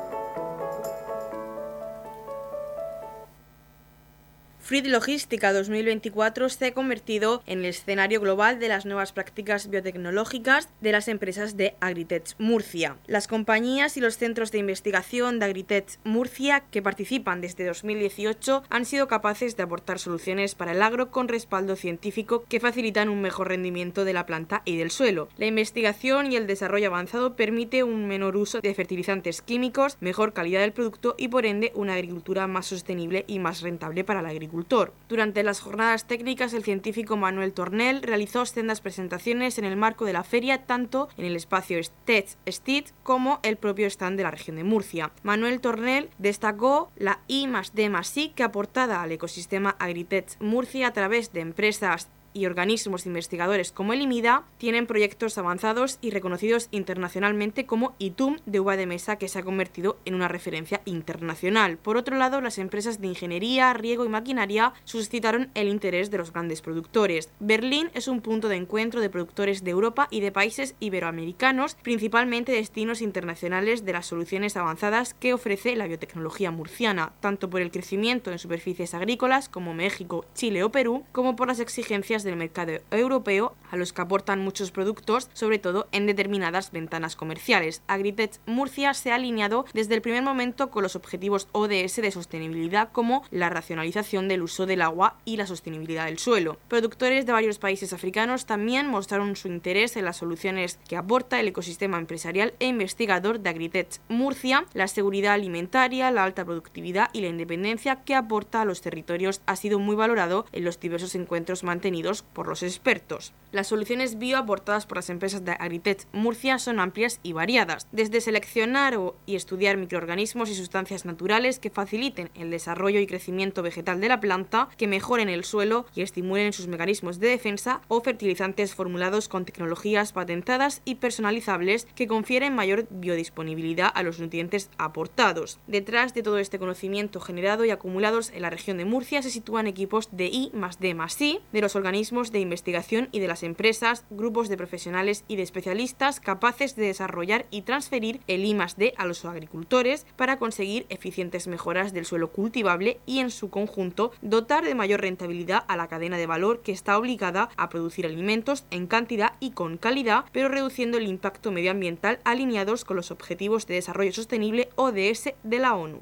Fruit 4.71 4.87
Logística 4.87 5.51
2024 5.51 6.47
se 6.47 6.67
ha 6.67 6.73
convertido 6.73 7.43
en 7.45 7.59
el 7.59 7.65
escenario 7.65 8.21
global 8.21 8.57
de 8.57 8.69
las 8.69 8.85
nuevas 8.85 9.11
prácticas 9.11 9.69
biotecnológicas 9.69 10.69
de 10.79 10.93
las 10.93 11.09
empresas 11.09 11.57
de 11.57 11.75
Agritech 11.81 12.35
Murcia. 12.37 12.95
Las 13.05 13.27
compañías 13.27 13.97
y 13.97 13.99
los 13.99 14.15
centros 14.15 14.49
de 14.53 14.59
investigación 14.59 15.39
de 15.39 15.47
Agritech 15.47 15.99
Murcia 16.05 16.63
que 16.71 16.81
participan 16.81 17.41
desde 17.41 17.65
2018 17.65 18.63
han 18.69 18.85
sido 18.85 19.09
capaces 19.09 19.57
de 19.57 19.63
aportar 19.63 19.99
soluciones 19.99 20.55
para 20.55 20.71
el 20.71 20.81
agro 20.81 21.11
con 21.11 21.27
respaldo 21.27 21.75
científico 21.75 22.45
que 22.47 22.61
facilitan 22.61 23.09
un 23.09 23.19
mejor 23.19 23.49
rendimiento 23.49 24.05
de 24.05 24.13
la 24.13 24.25
planta 24.25 24.61
y 24.63 24.77
del 24.77 24.91
suelo. 24.91 25.27
La 25.35 25.47
investigación 25.47 26.31
y 26.31 26.37
el 26.37 26.47
desarrollo 26.47 26.87
avanzado 26.87 27.35
permite 27.35 27.83
un 27.83 28.07
menor 28.07 28.37
uso 28.37 28.61
de 28.61 28.73
fertilizantes 28.73 29.41
químicos, 29.41 29.97
mejor 29.99 30.31
calidad 30.31 30.61
del 30.61 30.71
producto 30.71 31.15
y 31.17 31.27
por 31.27 31.45
ende 31.45 31.73
una 31.75 31.95
agricultura 31.95 32.47
más 32.47 32.67
sostenible 32.67 33.25
y 33.27 33.39
más 33.39 33.59
rentable 33.59 34.05
para 34.05 34.21
la 34.21 34.29
agricultura. 34.29 34.60
Durante 35.09 35.43
las 35.43 35.59
jornadas 35.59 36.07
técnicas, 36.07 36.53
el 36.53 36.63
científico 36.63 37.17
Manuel 37.17 37.53
Tornel 37.53 38.01
realizó 38.01 38.45
sendas 38.45 38.81
presentaciones 38.81 39.57
en 39.57 39.65
el 39.65 39.75
marco 39.75 40.05
de 40.05 40.13
la 40.13 40.23
feria, 40.23 40.65
tanto 40.65 41.09
en 41.17 41.25
el 41.25 41.35
espacio 41.35 41.83
Stech 41.83 42.37
Stit 42.47 42.89
como 43.03 43.39
el 43.43 43.57
propio 43.57 43.87
stand 43.87 44.17
de 44.17 44.23
la 44.23 44.31
región 44.31 44.57
de 44.57 44.63
Murcia. 44.63 45.11
Manuel 45.23 45.61
Tornel 45.61 46.09
destacó 46.17 46.91
la 46.95 47.19
I 47.27 47.47
D 47.73 47.91
I 48.15 48.29
que 48.29 48.43
aportada 48.43 49.01
al 49.01 49.11
ecosistema 49.11 49.75
Agritech 49.79 50.39
Murcia 50.39 50.87
a 50.87 50.93
través 50.93 51.33
de 51.33 51.41
empresas 51.41 52.09
y 52.33 52.45
organismos 52.45 53.05
investigadores 53.05 53.71
como 53.71 53.93
el 53.93 54.01
IMIDA 54.01 54.43
tienen 54.57 54.87
proyectos 54.87 55.37
avanzados 55.37 55.97
y 56.01 56.11
reconocidos 56.11 56.67
internacionalmente 56.71 57.65
como 57.65 57.95
ITUM 57.99 58.37
de 58.45 58.59
uva 58.59 58.77
de 58.77 58.85
mesa 58.85 59.17
que 59.17 59.27
se 59.27 59.39
ha 59.39 59.43
convertido 59.43 59.97
en 60.05 60.15
una 60.15 60.27
referencia 60.27 60.81
internacional. 60.85 61.77
Por 61.77 61.97
otro 61.97 62.17
lado, 62.17 62.41
las 62.41 62.57
empresas 62.57 63.01
de 63.01 63.07
ingeniería, 63.07 63.73
riego 63.73 64.05
y 64.05 64.09
maquinaria 64.09 64.73
suscitaron 64.83 65.49
el 65.55 65.67
interés 65.67 66.11
de 66.11 66.17
los 66.17 66.33
grandes 66.33 66.61
productores. 66.61 67.29
Berlín 67.39 67.89
es 67.93 68.07
un 68.07 68.21
punto 68.21 68.47
de 68.47 68.55
encuentro 68.55 69.01
de 69.01 69.09
productores 69.09 69.63
de 69.63 69.71
Europa 69.71 70.07
y 70.11 70.21
de 70.21 70.31
países 70.31 70.75
iberoamericanos, 70.79 71.75
principalmente 71.75 72.51
destinos 72.51 73.01
internacionales 73.01 73.85
de 73.85 73.93
las 73.93 74.05
soluciones 74.05 74.57
avanzadas 74.57 75.13
que 75.13 75.33
ofrece 75.33 75.75
la 75.75 75.87
biotecnología 75.87 76.51
murciana, 76.51 77.13
tanto 77.19 77.49
por 77.49 77.61
el 77.61 77.71
crecimiento 77.71 78.31
en 78.31 78.39
superficies 78.39 78.93
agrícolas 78.93 79.49
como 79.49 79.73
México, 79.73 80.25
Chile 80.33 80.63
o 80.63 80.71
Perú, 80.71 81.03
como 81.11 81.35
por 81.35 81.47
las 81.47 81.59
exigencias 81.59 82.20
del 82.23 82.35
mercado 82.35 82.73
europeo 82.91 83.55
a 83.71 83.77
los 83.77 83.93
que 83.93 84.01
aportan 84.01 84.43
muchos 84.43 84.71
productos, 84.71 85.29
sobre 85.33 85.59
todo 85.59 85.87
en 85.91 86.05
determinadas 86.05 86.71
ventanas 86.71 87.15
comerciales. 87.15 87.81
Agritech 87.87 88.39
Murcia 88.45 88.93
se 88.93 89.11
ha 89.11 89.15
alineado 89.15 89.65
desde 89.73 89.95
el 89.95 90.01
primer 90.01 90.23
momento 90.23 90.69
con 90.69 90.83
los 90.83 90.95
objetivos 90.95 91.47
ODS 91.53 91.95
de 91.95 92.11
sostenibilidad 92.11 92.91
como 92.91 93.23
la 93.31 93.49
racionalización 93.49 94.27
del 94.27 94.41
uso 94.41 94.65
del 94.65 94.81
agua 94.81 95.15
y 95.25 95.37
la 95.37 95.47
sostenibilidad 95.47 96.05
del 96.05 96.19
suelo. 96.19 96.57
Productores 96.67 97.25
de 97.25 97.31
varios 97.31 97.59
países 97.59 97.93
africanos 97.93 98.45
también 98.45 98.87
mostraron 98.87 99.35
su 99.35 99.47
interés 99.47 99.95
en 99.95 100.05
las 100.05 100.17
soluciones 100.17 100.79
que 100.87 100.97
aporta 100.97 101.39
el 101.39 101.47
ecosistema 101.47 101.97
empresarial 101.97 102.53
e 102.59 102.67
investigador 102.67 103.39
de 103.39 103.49
Agritech 103.49 103.99
Murcia, 104.09 104.65
la 104.73 104.87
seguridad 104.87 105.33
alimentaria, 105.33 106.11
la 106.11 106.23
alta 106.23 106.45
productividad 106.45 107.09
y 107.13 107.21
la 107.21 107.27
independencia 107.27 108.03
que 108.03 108.15
aporta 108.15 108.61
a 108.61 108.65
los 108.65 108.81
territorios 108.81 109.41
ha 109.45 109.55
sido 109.55 109.79
muy 109.79 109.95
valorado 109.95 110.45
en 110.51 110.65
los 110.65 110.79
diversos 110.79 111.15
encuentros 111.15 111.63
mantenidos 111.63 112.10
por 112.21 112.47
los 112.47 112.63
expertos. 112.63 113.33
Las 113.51 113.67
soluciones 113.67 114.17
bio 114.17 114.37
aportadas 114.37 114.85
por 114.85 114.97
las 114.97 115.09
empresas 115.09 115.43
de 115.43 115.51
Agritech 115.51 116.07
Murcia 116.13 116.57
son 116.57 116.79
amplias 116.79 117.19
y 117.21 117.33
variadas, 117.33 117.87
desde 117.91 118.21
seleccionar 118.21 118.97
y 119.25 119.35
estudiar 119.35 119.77
microorganismos 119.77 120.49
y 120.49 120.55
sustancias 120.55 121.05
naturales 121.05 121.59
que 121.59 121.69
faciliten 121.69 122.29
el 122.35 122.49
desarrollo 122.49 122.99
y 122.99 123.07
crecimiento 123.07 123.61
vegetal 123.61 123.99
de 124.01 124.07
la 124.07 124.19
planta, 124.19 124.69
que 124.77 124.87
mejoren 124.87 125.29
el 125.29 125.43
suelo 125.43 125.85
y 125.93 126.01
estimulen 126.01 126.53
sus 126.53 126.67
mecanismos 126.67 127.19
de 127.19 127.27
defensa, 127.27 127.81
o 127.87 128.01
fertilizantes 128.01 128.73
formulados 128.73 129.27
con 129.27 129.45
tecnologías 129.45 130.13
patentadas 130.13 130.81
y 130.85 130.95
personalizables 130.95 131.87
que 131.93 132.07
confieren 132.07 132.55
mayor 132.55 132.87
biodisponibilidad 132.89 133.91
a 133.93 134.03
los 134.03 134.19
nutrientes 134.19 134.69
aportados. 134.77 135.59
Detrás 135.67 136.13
de 136.13 136.23
todo 136.23 136.39
este 136.39 136.57
conocimiento 136.57 137.19
generado 137.19 137.65
y 137.65 137.69
acumulados 137.69 138.31
en 138.31 138.41
la 138.41 138.49
región 138.49 138.77
de 138.77 138.85
Murcia 138.85 139.21
se 139.21 139.29
sitúan 139.29 139.67
equipos 139.67 140.09
de 140.11 140.25
I 140.25 140.51
más 140.53 140.79
D 140.79 140.93
más 140.93 141.21
I, 141.21 141.39
de 141.51 141.61
los 141.61 141.75
organismos 141.75 142.00
de 142.01 142.39
investigación 142.39 143.09
y 143.11 143.19
de 143.19 143.27
las 143.27 143.43
empresas, 143.43 144.05
grupos 144.09 144.49
de 144.49 144.57
profesionales 144.57 145.23
y 145.27 145.35
de 145.35 145.43
especialistas 145.43 146.19
capaces 146.19 146.75
de 146.75 146.87
desarrollar 146.87 147.45
y 147.51 147.61
transferir 147.61 148.21
el 148.25 148.43
I 148.43 148.57
a 148.97 149.05
los 149.05 149.23
agricultores 149.23 150.07
para 150.15 150.37
conseguir 150.37 150.87
eficientes 150.89 151.47
mejoras 151.47 151.93
del 151.93 152.05
suelo 152.05 152.31
cultivable 152.31 152.99
y 153.05 153.19
en 153.19 153.29
su 153.29 153.51
conjunto 153.51 154.11
dotar 154.23 154.65
de 154.65 154.73
mayor 154.73 155.01
rentabilidad 155.01 155.63
a 155.67 155.77
la 155.77 155.87
cadena 155.87 156.17
de 156.17 156.25
valor 156.25 156.61
que 156.61 156.71
está 156.71 156.97
obligada 156.97 157.49
a 157.55 157.69
producir 157.69 158.07
alimentos 158.07 158.65
en 158.71 158.87
cantidad 158.87 159.33
y 159.39 159.51
con 159.51 159.77
calidad, 159.77 160.25
pero 160.31 160.49
reduciendo 160.49 160.97
el 160.97 161.07
impacto 161.07 161.51
medioambiental 161.51 162.19
alineados 162.23 162.83
con 162.83 162.97
los 162.97 163.11
Objetivos 163.11 163.67
de 163.67 163.75
Desarrollo 163.75 164.11
Sostenible 164.11 164.69
ODS 164.75 165.35
de 165.43 165.59
la 165.59 165.75
ONU. 165.75 166.01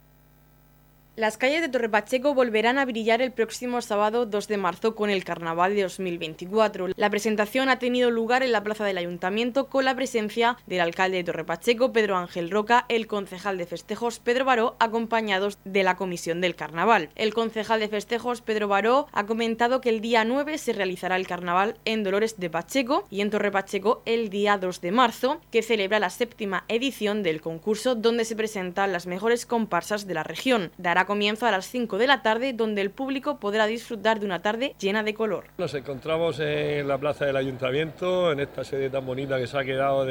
Las 1.21 1.37
calles 1.37 1.61
de 1.61 1.69
Torre 1.69 1.87
Pacheco 1.87 2.33
volverán 2.33 2.79
a 2.79 2.85
brillar 2.85 3.21
el 3.21 3.31
próximo 3.31 3.79
sábado 3.83 4.25
2 4.25 4.47
de 4.47 4.57
marzo 4.57 4.95
con 4.95 5.11
el 5.11 5.23
Carnaval 5.23 5.75
de 5.75 5.83
2024. 5.83 6.87
La 6.95 7.11
presentación 7.11 7.69
ha 7.69 7.77
tenido 7.77 8.09
lugar 8.09 8.41
en 8.41 8.51
la 8.51 8.63
plaza 8.63 8.85
del 8.85 8.97
Ayuntamiento 8.97 9.67
con 9.67 9.85
la 9.85 9.93
presencia 9.93 10.57
del 10.65 10.79
alcalde 10.79 11.17
de 11.17 11.23
Torre 11.23 11.45
Pacheco, 11.45 11.93
Pedro 11.93 12.17
Ángel 12.17 12.49
Roca, 12.49 12.87
el 12.89 13.05
concejal 13.05 13.59
de 13.59 13.67
festejos, 13.67 14.17
Pedro 14.17 14.45
Baró, 14.45 14.75
acompañados 14.79 15.59
de 15.63 15.83
la 15.83 15.95
comisión 15.95 16.41
del 16.41 16.55
Carnaval. 16.55 17.09
El 17.13 17.35
concejal 17.35 17.81
de 17.81 17.89
festejos, 17.89 18.41
Pedro 18.41 18.67
Baró, 18.67 19.05
ha 19.11 19.27
comentado 19.27 19.79
que 19.79 19.89
el 19.89 20.01
día 20.01 20.25
9 20.25 20.57
se 20.57 20.73
realizará 20.73 21.17
el 21.17 21.27
Carnaval 21.27 21.75
en 21.85 22.03
Dolores 22.03 22.39
de 22.39 22.49
Pacheco 22.49 23.05
y 23.11 23.21
en 23.21 23.29
Torre 23.29 23.51
Pacheco 23.51 24.01
el 24.05 24.31
día 24.31 24.57
2 24.57 24.81
de 24.81 24.91
marzo, 24.91 25.39
que 25.51 25.61
celebra 25.61 25.99
la 25.99 26.09
séptima 26.09 26.63
edición 26.67 27.21
del 27.21 27.41
concurso 27.41 27.93
donde 27.93 28.25
se 28.25 28.35
presentan 28.35 28.91
las 28.91 29.05
mejores 29.05 29.45
comparsas 29.45 30.07
de 30.07 30.15
la 30.15 30.23
región. 30.23 30.71
Dará 30.79 31.10
comienzo 31.11 31.45
a 31.45 31.51
las 31.51 31.65
5 31.65 31.97
de 31.97 32.07
la 32.07 32.21
tarde, 32.21 32.53
donde 32.53 32.79
el 32.79 32.89
público 32.89 33.37
podrá 33.37 33.65
disfrutar 33.65 34.21
de 34.21 34.25
una 34.25 34.41
tarde 34.41 34.75
llena 34.79 35.03
de 35.03 35.13
color. 35.13 35.43
Nos 35.57 35.73
encontramos 35.73 36.39
en 36.39 36.87
la 36.87 36.97
plaza 36.97 37.25
del 37.25 37.35
Ayuntamiento, 37.35 38.31
en 38.31 38.39
esta 38.39 38.63
sede 38.63 38.89
tan 38.89 39.05
bonita 39.05 39.37
que 39.37 39.45
se 39.45 39.57
ha 39.57 39.65
quedado 39.65 40.07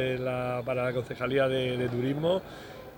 para 0.63 0.85
la 0.85 0.93
Concejalía 0.93 1.49
de, 1.49 1.89
Turismo 1.89 2.43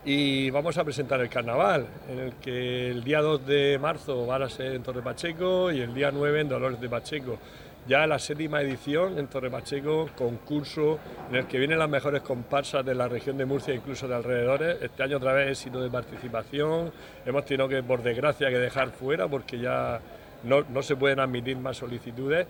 y 0.04 0.50
vamos 0.50 0.76
a 0.78 0.82
presentar 0.82 1.20
el 1.20 1.28
carnaval, 1.28 1.86
en 2.10 2.18
el 2.18 2.32
que 2.32 2.90
el 2.90 3.04
día 3.04 3.20
2 3.20 3.46
de 3.46 3.78
marzo 3.78 4.26
va 4.26 4.34
a 4.44 4.48
ser 4.48 4.72
en 4.72 4.82
Torre 4.82 5.00
Pacheco 5.00 5.70
y 5.70 5.80
el 5.80 5.94
día 5.94 6.10
9 6.10 6.40
en 6.40 6.48
Dolores 6.48 6.80
de 6.80 6.88
Pacheco 6.88 7.38
ya 7.86 8.06
la 8.06 8.18
séptima 8.18 8.60
edición 8.60 9.18
en 9.18 9.26
Torre 9.26 9.50
Pacheco, 9.50 10.08
concurso 10.16 10.98
en 11.30 11.36
el 11.36 11.46
que 11.46 11.58
vienen 11.58 11.78
las 11.78 11.88
mejores 11.88 12.22
comparsas 12.22 12.84
de 12.84 12.94
la 12.94 13.08
región 13.08 13.36
de 13.36 13.44
Murcia, 13.44 13.74
incluso 13.74 14.06
de 14.06 14.14
alrededores. 14.14 14.80
Este 14.80 15.02
año 15.02 15.16
otra 15.16 15.32
vez 15.32 15.50
éxito 15.50 15.82
de 15.82 15.90
participación. 15.90 16.92
Hemos 17.26 17.44
tenido 17.44 17.68
que, 17.68 17.82
por 17.82 18.02
desgracia, 18.02 18.48
que 18.50 18.58
dejar 18.58 18.90
fuera 18.90 19.26
porque 19.26 19.58
ya 19.58 20.00
no, 20.44 20.64
no 20.68 20.82
se 20.82 20.96
pueden 20.96 21.20
admitir 21.20 21.56
más 21.56 21.76
solicitudes. 21.76 22.46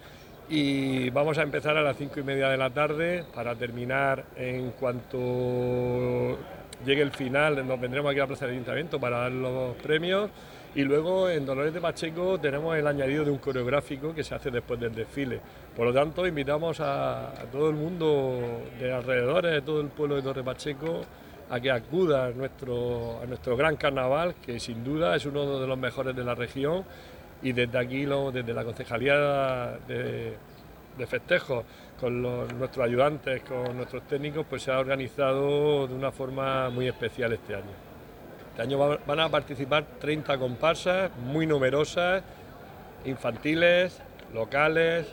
Y 0.49 1.09
vamos 1.11 1.39
a 1.39 1.43
empezar 1.43 1.77
a 1.77 1.83
las 1.83 1.97
cinco 1.97 2.21
y 2.21 2.25
media 2.25 2.49
de 2.49 2.59
la 2.59 2.69
tarde 2.69 3.25
para 3.35 3.55
terminar 3.55 4.25
en 4.37 4.73
cuanto 4.73 6.37
llegue 6.85 7.01
el 7.01 7.13
final. 7.13 7.67
Nos 7.67 7.81
vendremos 7.81 8.11
aquí 8.11 8.19
a 8.19 8.25
la 8.25 8.27
Plaza 8.27 8.47
del 8.47 8.57
Ayuntamiento 8.57 9.01
para 9.01 9.19
dar 9.19 9.33
los 9.33 9.77
premios 9.77 10.31
y 10.75 10.83
luego 10.83 11.29
en 11.29 11.45
Dolores 11.45 11.75
de 11.75 11.83
Pacheco 11.83 12.41
tenemos 12.41 12.75
el 12.77 12.87
añadido 12.87 13.27
de 13.27 13.31
un 13.31 13.39
coreográfico 13.39 14.15
que 14.15 14.25
se 14.25 14.35
hace 14.35 14.51
después 14.51 14.81
del 14.81 14.95
desfile. 14.95 15.39
Por 15.77 15.87
lo 15.87 15.93
tanto, 15.93 16.27
invitamos 16.27 16.81
a, 16.81 17.31
todo 17.53 17.69
el 17.69 17.77
mundo 17.77 18.63
de 18.81 18.91
alrededores, 18.91 19.53
de 19.53 19.61
todo 19.61 19.83
el 19.83 19.89
pueblo 19.89 20.17
de 20.17 20.23
Torre 20.23 20.43
Pacheco, 20.43 21.03
a 21.51 21.61
que 21.61 21.71
acuda 21.71 22.27
a 22.27 22.31
nuestro, 22.31 23.21
a 23.23 23.27
nuestro 23.27 23.55
gran 23.55 23.77
carnaval, 23.77 24.35
que 24.37 24.59
sin 24.59 24.83
duda 24.83 25.15
es 25.15 25.27
uno 25.27 25.61
de 25.61 25.67
los 25.67 25.77
mejores 25.77 26.17
de 26.17 26.25
la 26.25 26.35
región. 26.35 26.85
Y 27.43 27.53
desde 27.53 27.79
aquí, 27.79 28.07
desde 28.07 28.55
la 28.55 28.65
Concejalía 28.65 29.79
de, 29.87 30.37
Festejos, 31.07 31.65
con 32.01 32.23
nuestros 32.23 32.87
ayudantes, 32.87 33.43
con 33.43 33.77
nuestros 33.77 34.05
técnicos, 34.05 34.47
pues 34.49 34.63
se 34.63 34.71
ha 34.71 34.79
organizado 34.79 35.87
de 35.87 35.95
una 35.95 36.13
forma 36.13 36.71
muy 36.71 36.89
especial 36.89 37.33
este 37.35 37.57
año. 37.57 37.92
Este 38.53 38.63
año 38.63 38.99
van 39.07 39.21
a 39.21 39.31
participar 39.31 39.85
30 39.99 40.37
comparsas 40.37 41.11
muy 41.17 41.47
numerosas, 41.47 42.23
infantiles, 43.07 43.99
locales, 44.35 45.07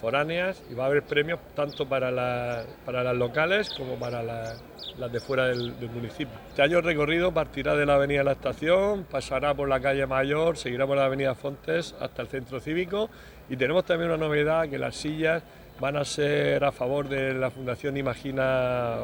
foráneas 0.00 0.60
y 0.68 0.74
va 0.74 0.84
a 0.84 0.86
haber 0.88 1.04
premios 1.04 1.38
tanto 1.54 1.88
para, 1.88 2.10
las 2.10 3.16
locales 3.16 3.70
como 3.70 3.94
para 3.94 4.20
las 4.24 5.12
de 5.12 5.20
fuera 5.20 5.46
del, 5.46 5.72
municipio. 5.94 6.34
Este 6.48 6.62
año 6.62 6.78
el 6.78 6.84
recorrido 6.84 7.32
partirá 7.32 7.76
de 7.76 7.86
la 7.86 7.94
Avenida 7.94 8.24
La 8.24 8.32
Estación, 8.32 9.04
pasará 9.04 9.54
por 9.54 9.68
la 9.68 9.78
calle 9.78 10.04
Mayor, 10.08 10.56
seguirá 10.56 10.84
por 10.84 10.96
la 10.96 11.04
Avenida 11.04 11.36
Fontes 11.36 11.94
hasta 12.00 12.22
el 12.22 12.28
centro 12.28 12.58
cívico 12.58 13.08
y 13.48 13.56
tenemos 13.56 13.84
también 13.84 14.10
una 14.10 14.18
novedad 14.18 14.68
que 14.68 14.76
las 14.76 14.96
sillas 14.96 15.44
van 15.78 15.96
a 15.96 16.04
ser 16.04 16.64
a 16.64 16.72
favor 16.72 17.08
de 17.08 17.32
la 17.32 17.52
Fundación 17.52 17.96
Imagina 17.96 18.96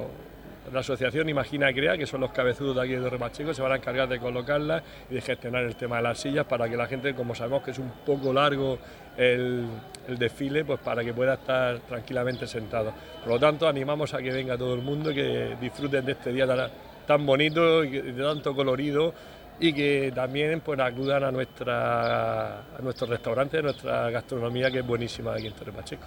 la 0.72 0.80
asociación 0.80 1.28
Imagina 1.28 1.72
Crea, 1.72 1.96
que 1.96 2.06
son 2.06 2.20
los 2.20 2.32
cabezudos 2.32 2.76
de 2.76 2.82
aquí 2.82 2.92
de 2.92 3.08
Remachico, 3.08 3.54
se 3.54 3.62
van 3.62 3.72
a 3.72 3.76
encargar 3.76 4.08
de 4.08 4.18
colocarlas 4.18 4.82
y 5.10 5.14
de 5.14 5.20
gestionar 5.20 5.64
el 5.64 5.76
tema 5.76 5.96
de 5.96 6.02
las 6.02 6.18
sillas 6.18 6.46
para 6.46 6.68
que 6.68 6.76
la 6.76 6.86
gente, 6.86 7.14
como 7.14 7.34
sabemos 7.34 7.62
que 7.62 7.70
es 7.72 7.78
un 7.78 7.90
poco 8.04 8.32
largo 8.32 8.78
el, 9.16 9.66
desfile, 10.18 10.64
pues 10.64 10.80
para 10.80 11.04
que 11.04 11.12
pueda 11.12 11.34
estar 11.34 11.80
tranquilamente 11.80 12.46
sentado. 12.46 12.92
Por 13.20 13.34
lo 13.34 13.38
tanto, 13.38 13.68
animamos 13.68 14.14
a 14.14 14.18
que 14.18 14.30
venga 14.30 14.56
todo 14.56 14.74
el 14.74 14.82
mundo, 14.82 15.10
y 15.10 15.14
que 15.14 15.56
disfruten 15.60 16.04
de 16.04 16.12
este 16.12 16.32
día 16.32 16.46
tan, 17.06 17.26
bonito 17.26 17.84
y 17.84 17.90
de 17.90 18.22
tanto 18.22 18.54
colorido 18.54 19.12
y 19.60 19.72
que 19.72 20.12
también 20.14 20.60
pues, 20.60 20.78
acudan 20.78 21.24
a, 21.24 21.32
nuestra, 21.32 22.60
a 22.60 22.82
nuestros 22.82 23.10
restaurantes, 23.10 23.58
a 23.58 23.62
nuestra 23.62 24.10
gastronomía 24.10 24.70
que 24.70 24.78
es 24.78 24.86
buenísima 24.86 25.34
aquí 25.34 25.48
en 25.48 25.52
Torre 25.52 25.72
Pacheco. 25.72 26.06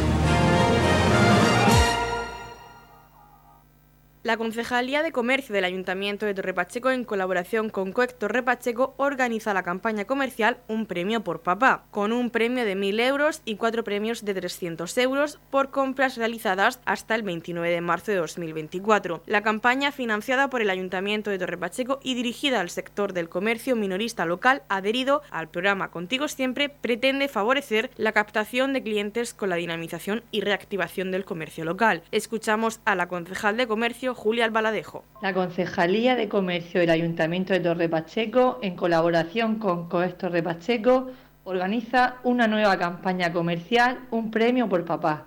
La 4.23 4.37
Concejalía 4.37 5.01
de 5.01 5.11
Comercio 5.11 5.51
del 5.51 5.65
Ayuntamiento 5.65 6.27
de 6.27 6.35
Torrepacheco, 6.35 6.91
en 6.91 7.05
colaboración 7.05 7.71
con 7.71 7.91
COEC 7.91 8.19
Torrepacheco, 8.19 8.93
organiza 8.97 9.51
la 9.51 9.63
campaña 9.63 10.05
comercial 10.05 10.59
Un 10.67 10.85
Premio 10.85 11.23
por 11.23 11.41
Papá, 11.41 11.85
con 11.89 12.13
un 12.13 12.29
premio 12.29 12.63
de 12.63 12.77
1.000 12.77 12.99
euros 12.99 13.41
y 13.45 13.55
cuatro 13.55 13.83
premios 13.83 14.23
de 14.23 14.35
300 14.35 14.95
euros 14.99 15.39
por 15.49 15.71
compras 15.71 16.17
realizadas 16.17 16.81
hasta 16.85 17.15
el 17.15 17.23
29 17.23 17.71
de 17.71 17.81
marzo 17.81 18.11
de 18.11 18.17
2024. 18.17 19.23
La 19.25 19.41
campaña, 19.41 19.91
financiada 19.91 20.51
por 20.51 20.61
el 20.61 20.69
Ayuntamiento 20.69 21.31
de 21.31 21.39
Torrepacheco 21.39 21.99
y 22.03 22.13
dirigida 22.13 22.59
al 22.59 22.69
sector 22.69 23.13
del 23.13 23.27
comercio 23.27 23.75
minorista 23.75 24.27
local 24.27 24.61
adherido 24.69 25.23
al 25.31 25.49
programa 25.49 25.89
Contigo 25.89 26.27
Siempre, 26.27 26.69
pretende 26.69 27.27
favorecer 27.27 27.89
la 27.97 28.11
captación 28.11 28.71
de 28.73 28.83
clientes 28.83 29.33
con 29.33 29.49
la 29.49 29.55
dinamización 29.55 30.21
y 30.29 30.41
reactivación 30.41 31.09
del 31.09 31.25
comercio 31.25 31.65
local. 31.65 32.03
Escuchamos 32.11 32.81
a 32.85 32.93
la 32.93 33.07
concejal 33.07 33.57
de 33.57 33.65
Comercio 33.65 34.10
Julia 34.15 34.45
Albaladejo. 34.45 35.03
La 35.21 35.33
Concejalía 35.33 36.15
de 36.15 36.29
Comercio 36.29 36.79
del 36.79 36.89
Ayuntamiento 36.89 37.53
de 37.53 37.59
Torre 37.59 37.89
Pacheco, 37.89 38.59
en 38.61 38.75
colaboración 38.75 39.55
con 39.55 39.87
COES 39.89 40.17
Torre 40.17 40.43
Pacheco, 40.43 41.11
organiza 41.43 42.17
una 42.23 42.47
nueva 42.47 42.77
campaña 42.77 43.33
comercial, 43.33 43.99
un 44.11 44.31
premio 44.31 44.69
por 44.69 44.85
papá, 44.85 45.25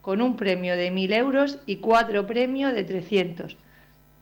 con 0.00 0.22
un 0.22 0.36
premio 0.36 0.76
de 0.76 0.92
1.000 0.92 1.14
euros 1.14 1.58
y 1.66 1.76
cuatro 1.76 2.26
premios 2.26 2.72
de 2.72 2.84
300, 2.84 3.56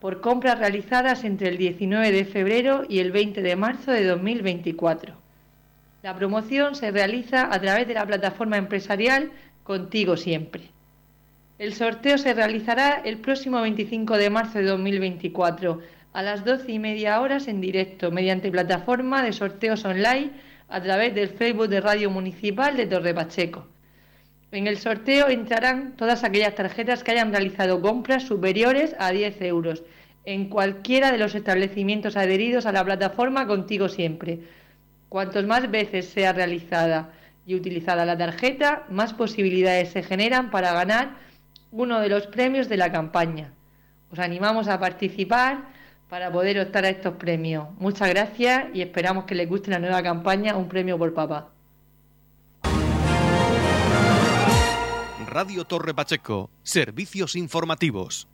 por 0.00 0.20
compras 0.20 0.58
realizadas 0.58 1.24
entre 1.24 1.48
el 1.48 1.58
19 1.58 2.12
de 2.12 2.24
febrero 2.24 2.84
y 2.88 2.98
el 2.98 3.12
20 3.12 3.42
de 3.42 3.56
marzo 3.56 3.90
de 3.90 4.04
2024. 4.04 5.14
La 6.02 6.14
promoción 6.14 6.74
se 6.74 6.90
realiza 6.90 7.52
a 7.52 7.60
través 7.60 7.88
de 7.88 7.94
la 7.94 8.06
plataforma 8.06 8.58
empresarial 8.58 9.30
Contigo 9.62 10.18
Siempre. 10.18 10.73
El 11.56 11.72
sorteo 11.72 12.18
se 12.18 12.34
realizará 12.34 13.00
el 13.04 13.18
próximo 13.18 13.60
25 13.60 14.16
de 14.16 14.28
marzo 14.28 14.58
de 14.58 14.64
2024 14.64 15.78
a 16.12 16.22
las 16.22 16.44
12 16.44 16.72
y 16.72 16.78
media 16.80 17.20
horas 17.20 17.46
en 17.46 17.60
directo 17.60 18.10
mediante 18.10 18.50
plataforma 18.50 19.22
de 19.22 19.32
sorteos 19.32 19.84
online 19.84 20.32
a 20.68 20.82
través 20.82 21.14
del 21.14 21.28
Facebook 21.28 21.68
de 21.68 21.80
Radio 21.80 22.10
Municipal 22.10 22.76
de 22.76 22.86
Torre 22.86 23.14
Pacheco. 23.14 23.68
En 24.50 24.66
el 24.66 24.78
sorteo 24.78 25.28
entrarán 25.28 25.94
todas 25.96 26.24
aquellas 26.24 26.56
tarjetas 26.56 27.04
que 27.04 27.12
hayan 27.12 27.30
realizado 27.30 27.80
compras 27.80 28.24
superiores 28.24 28.96
a 28.98 29.12
10 29.12 29.40
euros 29.42 29.84
en 30.24 30.48
cualquiera 30.48 31.12
de 31.12 31.18
los 31.18 31.36
establecimientos 31.36 32.16
adheridos 32.16 32.66
a 32.66 32.72
la 32.72 32.84
plataforma 32.84 33.46
Contigo 33.46 33.88
Siempre. 33.88 34.40
Cuantos 35.08 35.46
más 35.46 35.70
veces 35.70 36.06
sea 36.08 36.32
realizada 36.32 37.12
y 37.46 37.54
utilizada 37.54 38.04
la 38.04 38.18
tarjeta, 38.18 38.86
más 38.90 39.14
posibilidades 39.14 39.90
se 39.90 40.02
generan 40.02 40.50
para 40.50 40.72
ganar 40.72 41.22
uno 41.74 42.00
de 42.00 42.08
los 42.08 42.28
premios 42.28 42.68
de 42.68 42.76
la 42.76 42.92
campaña. 42.92 43.52
Os 44.10 44.18
animamos 44.20 44.68
a 44.68 44.78
participar 44.78 45.72
para 46.08 46.30
poder 46.30 46.60
optar 46.60 46.84
a 46.84 46.88
estos 46.88 47.16
premios. 47.16 47.66
Muchas 47.78 48.08
gracias 48.08 48.66
y 48.72 48.80
esperamos 48.80 49.24
que 49.24 49.34
les 49.34 49.48
guste 49.48 49.70
la 49.70 49.80
nueva 49.80 50.02
campaña 50.02 50.56
Un 50.56 50.68
premio 50.68 50.96
por 50.96 51.12
papá. 51.12 51.50
Radio 55.26 55.64
Torre 55.64 55.94
Pacheco, 55.94 56.48
servicios 56.62 57.34
informativos. 57.34 58.28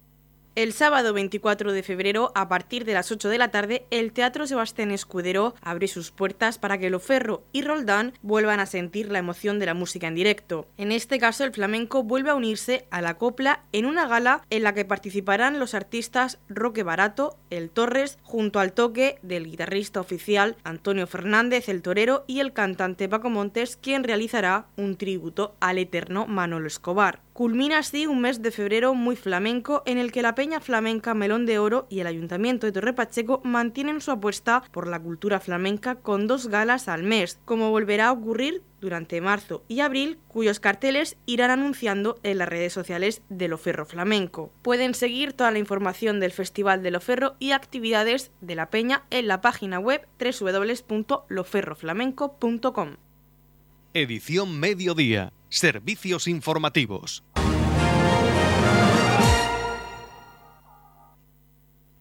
El 0.56 0.72
sábado 0.72 1.12
24 1.12 1.72
de 1.72 1.84
febrero, 1.84 2.32
a 2.34 2.48
partir 2.48 2.84
de 2.84 2.92
las 2.92 3.12
8 3.12 3.28
de 3.28 3.38
la 3.38 3.52
tarde, 3.52 3.86
el 3.90 4.12
Teatro 4.12 4.48
Sebastián 4.48 4.90
Escudero 4.90 5.54
abre 5.62 5.86
sus 5.86 6.10
puertas 6.10 6.58
para 6.58 6.76
que 6.76 6.90
Loferro 6.90 7.44
y 7.52 7.62
Roldán 7.62 8.14
vuelvan 8.20 8.58
a 8.58 8.66
sentir 8.66 9.12
la 9.12 9.20
emoción 9.20 9.60
de 9.60 9.66
la 9.66 9.74
música 9.74 10.08
en 10.08 10.16
directo. 10.16 10.66
En 10.76 10.90
este 10.90 11.20
caso, 11.20 11.44
el 11.44 11.52
flamenco 11.52 12.02
vuelve 12.02 12.30
a 12.30 12.34
unirse 12.34 12.88
a 12.90 13.00
la 13.00 13.16
copla 13.16 13.62
en 13.70 13.86
una 13.86 14.08
gala 14.08 14.42
en 14.50 14.64
la 14.64 14.74
que 14.74 14.84
participarán 14.84 15.60
los 15.60 15.74
artistas 15.74 16.40
Roque 16.48 16.82
Barato, 16.82 17.38
El 17.50 17.70
Torres, 17.70 18.18
junto 18.22 18.58
al 18.58 18.72
toque 18.72 19.20
del 19.22 19.46
guitarrista 19.46 20.00
oficial 20.00 20.56
Antonio 20.64 21.06
Fernández, 21.06 21.68
el 21.68 21.80
torero, 21.80 22.24
y 22.26 22.40
el 22.40 22.52
cantante 22.52 23.08
Paco 23.08 23.30
Montes, 23.30 23.76
quien 23.80 24.02
realizará 24.02 24.66
un 24.76 24.96
tributo 24.96 25.54
al 25.60 25.78
eterno 25.78 26.26
Manolo 26.26 26.66
Escobar. 26.66 27.20
Culmina 27.40 27.78
así 27.78 28.06
un 28.06 28.20
mes 28.20 28.42
de 28.42 28.50
febrero 28.50 28.92
muy 28.92 29.16
flamenco 29.16 29.82
en 29.86 29.96
el 29.96 30.12
que 30.12 30.20
la 30.20 30.34
Peña 30.34 30.60
Flamenca 30.60 31.14
Melón 31.14 31.46
de 31.46 31.58
Oro 31.58 31.86
y 31.88 32.00
el 32.00 32.06
Ayuntamiento 32.06 32.66
de 32.66 32.72
Torre 32.72 32.92
Pacheco 32.92 33.40
mantienen 33.44 34.02
su 34.02 34.10
apuesta 34.10 34.62
por 34.72 34.86
la 34.86 35.00
cultura 35.00 35.40
flamenca 35.40 35.94
con 35.94 36.26
dos 36.26 36.48
galas 36.48 36.86
al 36.86 37.02
mes, 37.02 37.40
como 37.46 37.70
volverá 37.70 38.08
a 38.08 38.12
ocurrir 38.12 38.62
durante 38.82 39.22
marzo 39.22 39.64
y 39.68 39.80
abril, 39.80 40.18
cuyos 40.28 40.60
carteles 40.60 41.16
irán 41.24 41.50
anunciando 41.50 42.20
en 42.24 42.36
las 42.36 42.50
redes 42.50 42.74
sociales 42.74 43.22
de 43.30 43.48
Loferro 43.48 43.86
Flamenco. 43.86 44.52
Pueden 44.60 44.92
seguir 44.92 45.32
toda 45.32 45.50
la 45.50 45.58
información 45.58 46.20
del 46.20 46.32
Festival 46.32 46.82
de 46.82 46.90
Loferro 46.90 47.36
y 47.38 47.52
actividades 47.52 48.32
de 48.42 48.54
la 48.54 48.68
Peña 48.68 49.04
en 49.08 49.28
la 49.28 49.40
página 49.40 49.78
web 49.78 50.06
www.loferroflamenco.com. 50.18 52.96
Edición 53.94 54.60
Mediodía. 54.60 55.32
Servicios 55.48 56.28
informativos. 56.28 57.24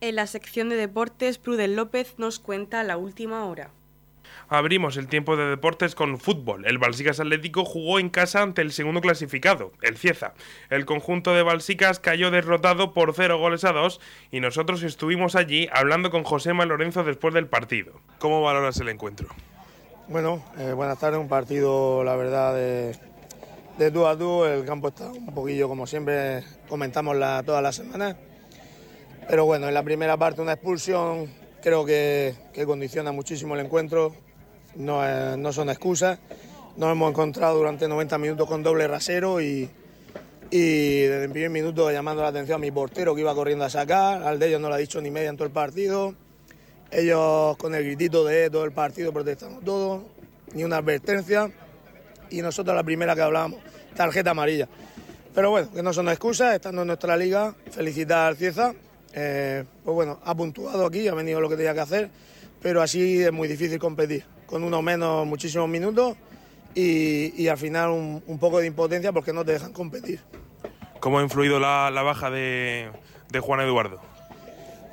En 0.01 0.15
la 0.15 0.27
sección 0.27 0.69
de 0.69 0.77
deportes, 0.77 1.39
Prudel 1.39 1.75
López 1.75 2.15
nos 2.17 2.39
cuenta 2.39 2.83
la 2.83 2.95
última 2.95 3.45
hora. 3.45 3.71
Abrimos 4.47 4.95
el 4.95 5.07
tiempo 5.07 5.35
de 5.35 5.43
deportes 5.45 5.93
con 5.93 6.19
fútbol. 6.19 6.65
El 6.65 6.77
Balsicas 6.77 7.19
Atlético 7.19 7.65
jugó 7.65 7.99
en 7.99 8.09
casa 8.09 8.41
ante 8.41 8.61
el 8.61 8.71
segundo 8.71 9.01
clasificado, 9.01 9.73
el 9.81 9.97
Cieza. 9.97 10.33
El 10.69 10.85
conjunto 10.85 11.33
de 11.33 11.43
Balsicas 11.43 11.99
cayó 11.99 12.31
derrotado 12.31 12.93
por 12.93 13.13
0 13.13 13.37
goles 13.39 13.65
a 13.65 13.73
2 13.73 13.99
y 14.31 14.39
nosotros 14.39 14.83
estuvimos 14.83 15.35
allí 15.35 15.67
hablando 15.73 16.11
con 16.11 16.23
Josema 16.23 16.65
Lorenzo 16.65 17.03
después 17.03 17.33
del 17.33 17.47
partido. 17.47 17.99
¿Cómo 18.19 18.41
valoras 18.41 18.79
el 18.79 18.87
encuentro? 18.87 19.27
Bueno, 20.07 20.41
eh, 20.57 20.71
buenas 20.71 20.97
tardes, 20.97 21.19
un 21.19 21.27
partido, 21.27 22.05
la 22.05 22.15
verdad, 22.15 22.55
de, 22.55 22.97
de 23.77 23.91
tú 23.91 24.07
a 24.07 24.17
tú. 24.17 24.45
El 24.45 24.63
campo 24.65 24.87
está 24.87 25.11
un 25.11 25.33
poquillo, 25.33 25.67
como 25.67 25.85
siempre 25.85 26.45
comentamos 26.69 27.17
la, 27.17 27.43
todas 27.43 27.61
las 27.61 27.75
semanas. 27.75 28.15
Pero 29.29 29.45
bueno, 29.45 29.67
en 29.67 29.75
la 29.75 29.83
primera 29.83 30.17
parte 30.17 30.41
una 30.41 30.53
expulsión 30.53 31.31
creo 31.61 31.85
que, 31.85 32.33
que 32.51 32.65
condiciona 32.65 33.11
muchísimo 33.11 33.53
el 33.53 33.63
encuentro. 33.63 34.15
No, 34.75 35.07
eh, 35.07 35.35
no, 35.37 35.53
son 35.53 35.69
excusas. 35.69 36.17
Nos 36.77 36.91
hemos 36.91 37.11
encontrado 37.11 37.59
durante 37.59 37.87
90 37.87 38.17
minutos 38.17 38.47
con 38.47 38.63
doble 38.63 38.87
rasero 38.87 39.39
y, 39.39 39.69
desde 40.49 41.25
el 41.25 41.29
primer 41.29 41.51
minuto 41.51 41.91
llamando 41.91 42.23
la 42.23 42.29
atención 42.29 42.55
a 42.55 42.57
mi 42.57 42.71
portero 42.71 43.13
que 43.13 43.21
iba 43.21 43.35
corriendo 43.35 43.65
a 43.65 43.69
sacar. 43.69 44.23
Al 44.23 44.39
de 44.39 44.47
ellos 44.47 44.61
no 44.61 44.67
lo 44.67 44.73
ha 44.73 44.79
dicho 44.79 44.99
ni 44.99 45.11
media 45.11 45.29
en 45.29 45.37
todo 45.37 45.45
el 45.45 45.53
partido. 45.53 46.15
Ellos 46.89 47.55
con 47.57 47.75
el 47.75 47.83
gritito 47.83 48.25
de 48.25 48.49
todo 48.49 48.65
el 48.65 48.71
partido 48.71 49.13
protestando 49.13 49.61
todo, 49.61 50.05
ni 50.55 50.63
una 50.63 50.77
advertencia. 50.77 51.51
Y 52.31 52.41
nosotros 52.41 52.75
la 52.75 52.83
primera 52.83 53.13
que 53.13 53.21
hablábamos, 53.21 53.59
tarjeta 53.95 54.31
amarilla. 54.31 54.67
Pero 55.35 55.51
bueno, 55.51 55.71
que 55.71 55.83
no 55.83 55.93
son 55.93 56.09
excusas, 56.09 56.55
estando 56.55 56.81
en 56.81 56.87
nuestra 56.87 57.15
liga, 57.15 57.53
felicitar 57.69 58.29
al 58.29 58.35
Cieza 58.35 58.73
eh, 59.13 59.63
pues 59.83 59.95
bueno, 59.95 60.19
ha 60.23 60.35
puntuado 60.35 60.85
aquí, 60.85 61.07
ha 61.07 61.13
venido 61.13 61.41
lo 61.41 61.49
que 61.49 61.55
tenía 61.55 61.73
que 61.73 61.79
hacer, 61.79 62.09
pero 62.61 62.81
así 62.81 63.23
es 63.23 63.31
muy 63.31 63.47
difícil 63.47 63.79
competir, 63.79 64.23
con 64.45 64.63
uno 64.63 64.81
menos 64.81 65.25
muchísimos 65.25 65.67
minutos 65.69 66.15
y, 66.75 67.41
y 67.41 67.47
al 67.47 67.57
final 67.57 67.89
un, 67.89 68.23
un, 68.27 68.39
poco 68.39 68.59
de 68.59 68.67
impotencia 68.67 69.11
porque 69.11 69.33
no 69.33 69.43
te 69.43 69.53
dejan 69.53 69.73
competir. 69.73 70.19
¿Cómo 70.99 71.19
ha 71.19 71.23
influido 71.23 71.59
la, 71.59 71.89
la 71.91 72.03
baja 72.03 72.29
de, 72.29 72.89
de, 73.31 73.39
Juan 73.39 73.61
Eduardo? 73.61 73.99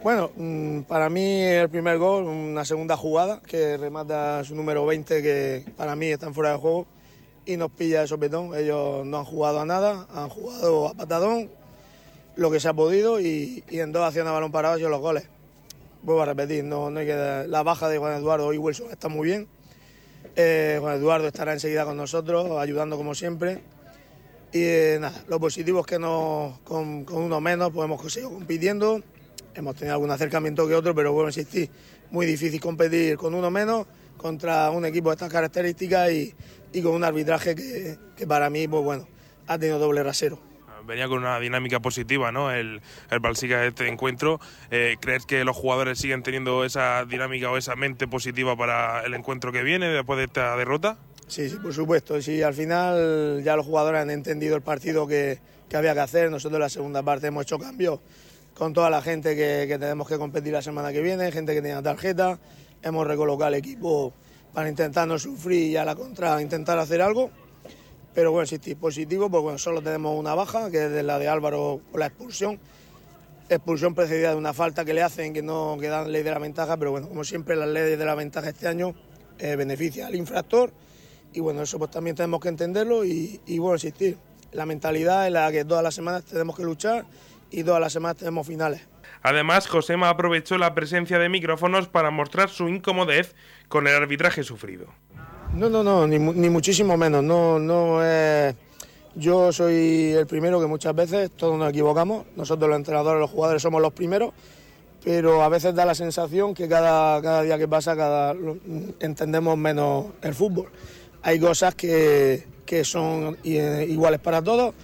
Bueno, 0.02 0.30
mm, 0.36 0.82
para 0.82 1.10
mí 1.10 1.42
el 1.42 1.68
primer 1.68 1.98
gol, 1.98 2.24
una 2.24 2.64
segunda 2.64 2.96
jugada 2.96 3.40
que 3.44 3.76
remata 3.76 4.44
su 4.44 4.54
número 4.54 4.86
20 4.86 5.22
que 5.22 5.64
para 5.76 5.96
mí 5.96 6.06
están 6.06 6.32
fuera 6.32 6.52
de 6.52 6.58
juego 6.58 6.86
y 7.44 7.56
nos 7.56 7.70
pilla 7.72 8.02
de 8.02 8.06
sopetón. 8.06 8.54
Ellos 8.56 9.04
no 9.04 9.18
han 9.18 9.24
jugado 9.24 9.60
a 9.60 9.64
nada, 9.64 10.06
han 10.14 10.28
jugado 10.28 10.88
a 10.88 10.94
patadón, 10.94 11.50
lo 12.36 12.50
que 12.50 12.60
se 12.60 12.68
ha 12.68 12.74
podido 12.74 13.20
y, 13.20 13.64
y 13.68 13.80
en 13.80 13.92
dos 13.92 14.04
acciones 14.04 14.30
a 14.30 14.34
balón 14.34 14.52
parado 14.52 14.74
han 14.74 14.78
sido 14.78 14.90
los 14.90 15.00
goles. 15.00 15.26
Vuelvo 16.02 16.22
a 16.22 16.26
repetir, 16.26 16.62
no, 16.62 16.90
no 16.90 17.00
hay 17.00 17.06
que 17.06 17.44
la 17.48 17.62
baja 17.62 17.88
de 17.88 17.98
Juan 17.98 18.14
Eduardo 18.14 18.52
y 18.52 18.58
Wilson 18.58 18.90
está 18.90 19.08
muy 19.08 19.26
bien. 19.26 19.48
Eh, 20.36 20.76
Juan 20.80 20.96
Eduardo 20.96 21.26
estará 21.26 21.52
enseguida 21.52 21.84
con 21.84 21.96
nosotros, 21.96 22.60
ayudando 22.60 22.96
como 22.96 23.14
siempre. 23.14 23.62
Y 24.52 24.62
eh, 24.62 24.98
nada, 25.00 25.24
lo 25.28 25.40
positivo 25.40 25.80
es 25.80 25.86
que 25.86 25.98
no, 25.98 26.60
con, 26.64 27.04
con, 27.04 27.22
uno 27.22 27.40
menos 27.40 27.72
pues 27.72 27.86
hemos 27.86 28.12
seguido 28.12 28.32
compitiendo. 28.32 29.02
Hemos 29.54 29.74
tenido 29.74 29.94
algún 29.94 30.10
acercamiento 30.10 30.68
que 30.68 30.74
otro, 30.74 30.94
pero 30.94 31.12
bueno, 31.12 31.30
insistir, 31.30 31.70
muy 32.10 32.26
difícil 32.26 32.60
competir 32.60 33.16
con 33.16 33.34
uno 33.34 33.50
menos 33.50 33.86
contra 34.18 34.70
un 34.70 34.84
equipo 34.84 35.08
de 35.08 35.14
estas 35.14 35.32
características 35.32 36.10
y, 36.12 36.34
y 36.72 36.82
con 36.82 36.94
un 36.94 37.04
arbitraje 37.04 37.54
que, 37.54 37.98
que 38.14 38.26
para 38.26 38.50
mí, 38.50 38.68
pues 38.68 38.84
bueno, 38.84 39.08
ha 39.46 39.58
tenido 39.58 39.78
doble 39.78 40.02
rasero 40.02 40.38
venía 40.86 41.08
con 41.08 41.18
una 41.18 41.38
dinámica 41.38 41.80
positiva, 41.80 42.32
¿no? 42.32 42.50
El, 42.50 42.80
el 43.10 43.20
Balsica 43.20 43.60
de 43.60 43.68
este 43.68 43.88
encuentro. 43.88 44.40
Eh, 44.70 44.96
¿Crees 45.00 45.26
que 45.26 45.44
los 45.44 45.56
jugadores 45.56 45.98
siguen 45.98 46.22
teniendo 46.22 46.64
esa 46.64 47.04
dinámica 47.04 47.50
o 47.50 47.56
esa 47.56 47.76
mente 47.76 48.06
positiva 48.08 48.56
para 48.56 49.04
el 49.04 49.14
encuentro 49.14 49.52
que 49.52 49.62
viene 49.62 49.88
después 49.88 50.18
de 50.18 50.24
esta 50.24 50.56
derrota? 50.56 50.96
Sí, 51.28 51.50
sí, 51.50 51.56
por 51.56 51.74
supuesto. 51.74 52.20
Sí, 52.22 52.42
al 52.42 52.54
final 52.54 53.42
ya 53.42 53.56
los 53.56 53.66
jugadores 53.66 54.00
han 54.00 54.10
entendido 54.10 54.56
el 54.56 54.62
partido 54.62 55.06
que, 55.06 55.38
que 55.68 55.76
había 55.76 55.94
que 55.94 56.00
hacer. 56.00 56.30
Nosotros 56.30 56.56
en 56.56 56.62
la 56.62 56.68
segunda 56.68 57.02
parte 57.02 57.26
hemos 57.26 57.42
hecho 57.42 57.58
cambios 57.58 58.00
con 58.56 58.72
toda 58.72 58.88
la 58.88 59.02
gente 59.02 59.36
que, 59.36 59.66
tenemos 59.78 60.08
que 60.08 60.16
competir 60.16 60.52
la 60.52 60.62
semana 60.62 60.92
que 60.92 61.02
viene, 61.02 61.30
gente 61.30 61.54
que 61.54 61.60
tenía 61.60 61.82
tarjeta. 61.82 62.38
Hemos 62.82 63.06
recolocado 63.06 63.48
el 63.48 63.54
equipo 63.54 64.12
para 64.54 64.68
intentar 64.68 65.06
no 65.06 65.18
sufrir 65.18 65.70
y 65.70 65.76
a 65.76 65.84
la 65.84 65.94
contra 65.94 66.40
intentar 66.40 66.78
hacer 66.78 67.02
algo. 67.02 67.30
Pero 68.16 68.32
bueno, 68.32 68.48
estoy 68.50 68.74
positivo, 68.74 69.28
pues 69.28 69.42
bueno, 69.42 69.58
solo 69.58 69.82
tenemos 69.82 70.18
una 70.18 70.34
baja, 70.34 70.70
que 70.70 70.86
es 70.86 71.04
la 71.04 71.18
de 71.18 71.28
Álvaro 71.28 71.82
por 71.90 72.00
la 72.00 72.06
expulsión. 72.06 72.58
Expulsión 73.50 73.94
precedida 73.94 74.30
de 74.30 74.36
una 74.36 74.54
falta 74.54 74.86
que 74.86 74.94
le 74.94 75.02
hacen, 75.02 75.34
que 75.34 75.42
no 75.42 75.76
que 75.78 75.88
dan 75.88 76.10
ley 76.10 76.22
de 76.22 76.30
la 76.30 76.38
ventaja, 76.38 76.78
pero 76.78 76.92
bueno, 76.92 77.10
como 77.10 77.24
siempre 77.24 77.56
las 77.56 77.68
leyes 77.68 77.98
de 77.98 78.04
la 78.06 78.14
ventaja 78.14 78.48
este 78.48 78.68
año 78.68 78.94
eh, 79.38 79.54
beneficia 79.56 80.06
al 80.06 80.14
infractor 80.14 80.72
y 81.34 81.40
bueno, 81.40 81.60
eso 81.60 81.78
pues 81.78 81.90
también 81.90 82.16
tenemos 82.16 82.40
que 82.40 82.48
entenderlo 82.48 83.04
y, 83.04 83.38
y 83.44 83.58
bueno, 83.58 83.74
existir. 83.74 84.16
La 84.52 84.64
mentalidad 84.64 85.26
en 85.26 85.34
la 85.34 85.52
que 85.52 85.66
todas 85.66 85.84
las 85.84 85.94
semanas 85.94 86.24
tenemos 86.24 86.56
que 86.56 86.62
luchar 86.62 87.04
y 87.50 87.64
todas 87.64 87.82
las 87.82 87.92
semanas 87.92 88.16
tenemos 88.16 88.46
finales. 88.46 88.80
Además, 89.22 89.68
Josema 89.68 90.08
aprovechó 90.08 90.56
la 90.56 90.74
presencia 90.74 91.18
de 91.18 91.28
micrófonos 91.28 91.88
para 91.88 92.10
mostrar 92.10 92.48
su 92.48 92.66
incomodez 92.66 93.34
con 93.68 93.86
el 93.86 93.94
arbitraje 93.94 94.42
sufrido. 94.42 94.86
No, 95.56 95.70
no, 95.70 95.82
no, 95.82 96.06
ni, 96.06 96.18
muchísimo 96.18 96.98
menos. 96.98 97.24
No, 97.24 97.58
no 97.58 98.00
Yo 99.14 99.52
soy 99.52 100.12
el 100.12 100.26
primero 100.26 100.60
que 100.60 100.66
muchas 100.66 100.94
veces 100.94 101.30
todos 101.30 101.58
nos 101.58 101.70
equivocamos. 101.70 102.26
Nosotros 102.36 102.68
los 102.68 102.76
entrenadores, 102.76 103.20
los 103.20 103.30
jugadores 103.30 103.62
somos 103.62 103.80
los 103.80 103.94
primeros, 103.94 104.34
pero 105.02 105.42
a 105.42 105.48
veces 105.48 105.74
da 105.74 105.86
la 105.86 105.94
sensación 105.94 106.52
que 106.52 106.68
cada, 106.68 107.22
cada 107.22 107.40
día 107.40 107.56
que 107.56 107.66
pasa 107.66 107.96
cada, 107.96 108.34
entendemos 109.00 109.56
menos 109.56 110.06
el 110.20 110.34
fútbol. 110.34 110.68
Hay 111.22 111.40
cosas 111.40 111.74
que, 111.74 112.46
que 112.66 112.84
son 112.84 113.38
iguales 113.42 114.20
para 114.20 114.42
todos 114.42 114.74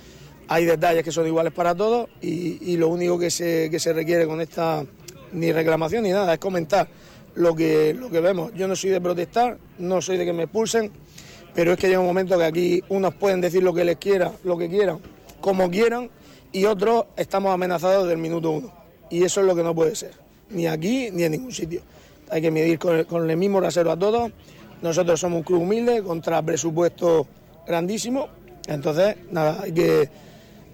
hay 0.48 0.66
detalles 0.66 1.02
que 1.02 1.12
son 1.12 1.26
iguales 1.26 1.52
para 1.52 1.74
todos 1.74 2.11
y, 2.20 2.76
lo 2.76 2.88
único 2.88 3.18
que 3.18 3.30
se, 3.30 3.70
que 3.70 3.78
se 3.78 3.94
requiere 3.94 4.26
con 4.26 4.38
esta, 4.40 4.85
ni 5.32 5.50
reclamación 5.50 6.02
ni 6.02 6.11
nada, 6.11 6.35
es 6.35 6.38
comentar 6.38 6.88
lo 7.34 7.54
que, 7.54 7.94
lo 7.94 8.10
que 8.10 8.20
vemos. 8.20 8.52
Yo 8.54 8.68
no 8.68 8.76
soy 8.76 8.90
de 8.90 9.00
protestar, 9.00 9.58
no 9.78 10.00
soy 10.00 10.16
de 10.16 10.24
que 10.24 10.32
me 10.32 10.44
expulsen, 10.44 10.90
pero 11.54 11.72
es 11.72 11.78
que 11.78 11.88
llega 11.88 12.00
un 12.00 12.06
momento 12.06 12.38
que 12.38 12.44
aquí 12.44 12.82
unos 12.88 13.14
pueden 13.14 13.40
decir 13.40 13.62
lo 13.62 13.74
que 13.74 13.84
les 13.84 13.96
quiera, 13.96 14.32
lo 14.44 14.56
que 14.56 14.68
quieran, 14.68 14.98
como 15.40 15.70
quieran, 15.70 16.10
y 16.52 16.64
otros 16.64 17.06
estamos 17.16 17.52
amenazados 17.52 18.08
del 18.08 18.18
minuto 18.18 18.50
uno. 18.50 18.72
Y 19.10 19.24
eso 19.24 19.40
es 19.40 19.46
lo 19.46 19.54
que 19.54 19.62
no 19.62 19.74
puede 19.74 19.94
ser, 19.94 20.12
ni 20.50 20.66
aquí 20.66 21.10
ni 21.12 21.24
en 21.24 21.32
ningún 21.32 21.52
sitio. 21.52 21.82
Hay 22.30 22.40
que 22.40 22.50
medir 22.50 22.78
con 22.78 22.96
el, 22.96 23.06
con 23.06 23.28
el 23.28 23.36
mismo 23.36 23.60
rasero 23.60 23.90
a 23.90 23.98
todos. 23.98 24.32
Nosotros 24.80 25.20
somos 25.20 25.38
un 25.38 25.42
club 25.42 25.62
humilde 25.62 26.02
contra 26.02 26.40
presupuesto 26.42 27.26
grandísimo. 27.66 28.28
Entonces, 28.66 29.16
nada, 29.30 29.60
hay 29.62 29.72
que 29.72 30.08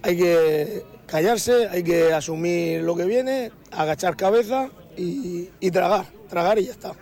hay 0.03 0.17
que 0.17 0.83
callarse, 1.07 1.69
hay 1.69 1.83
que 1.83 2.13
asumir 2.13 2.83
lo 2.83 2.95
que 2.95 3.05
viene, 3.05 3.51
agachar 3.73 4.17
cabeza 4.17 4.71
y, 4.99 5.71
tragar, 5.71 6.07
tragar 6.29 6.59
y 6.59 6.67
ya 6.67 6.73
está. 6.73 6.93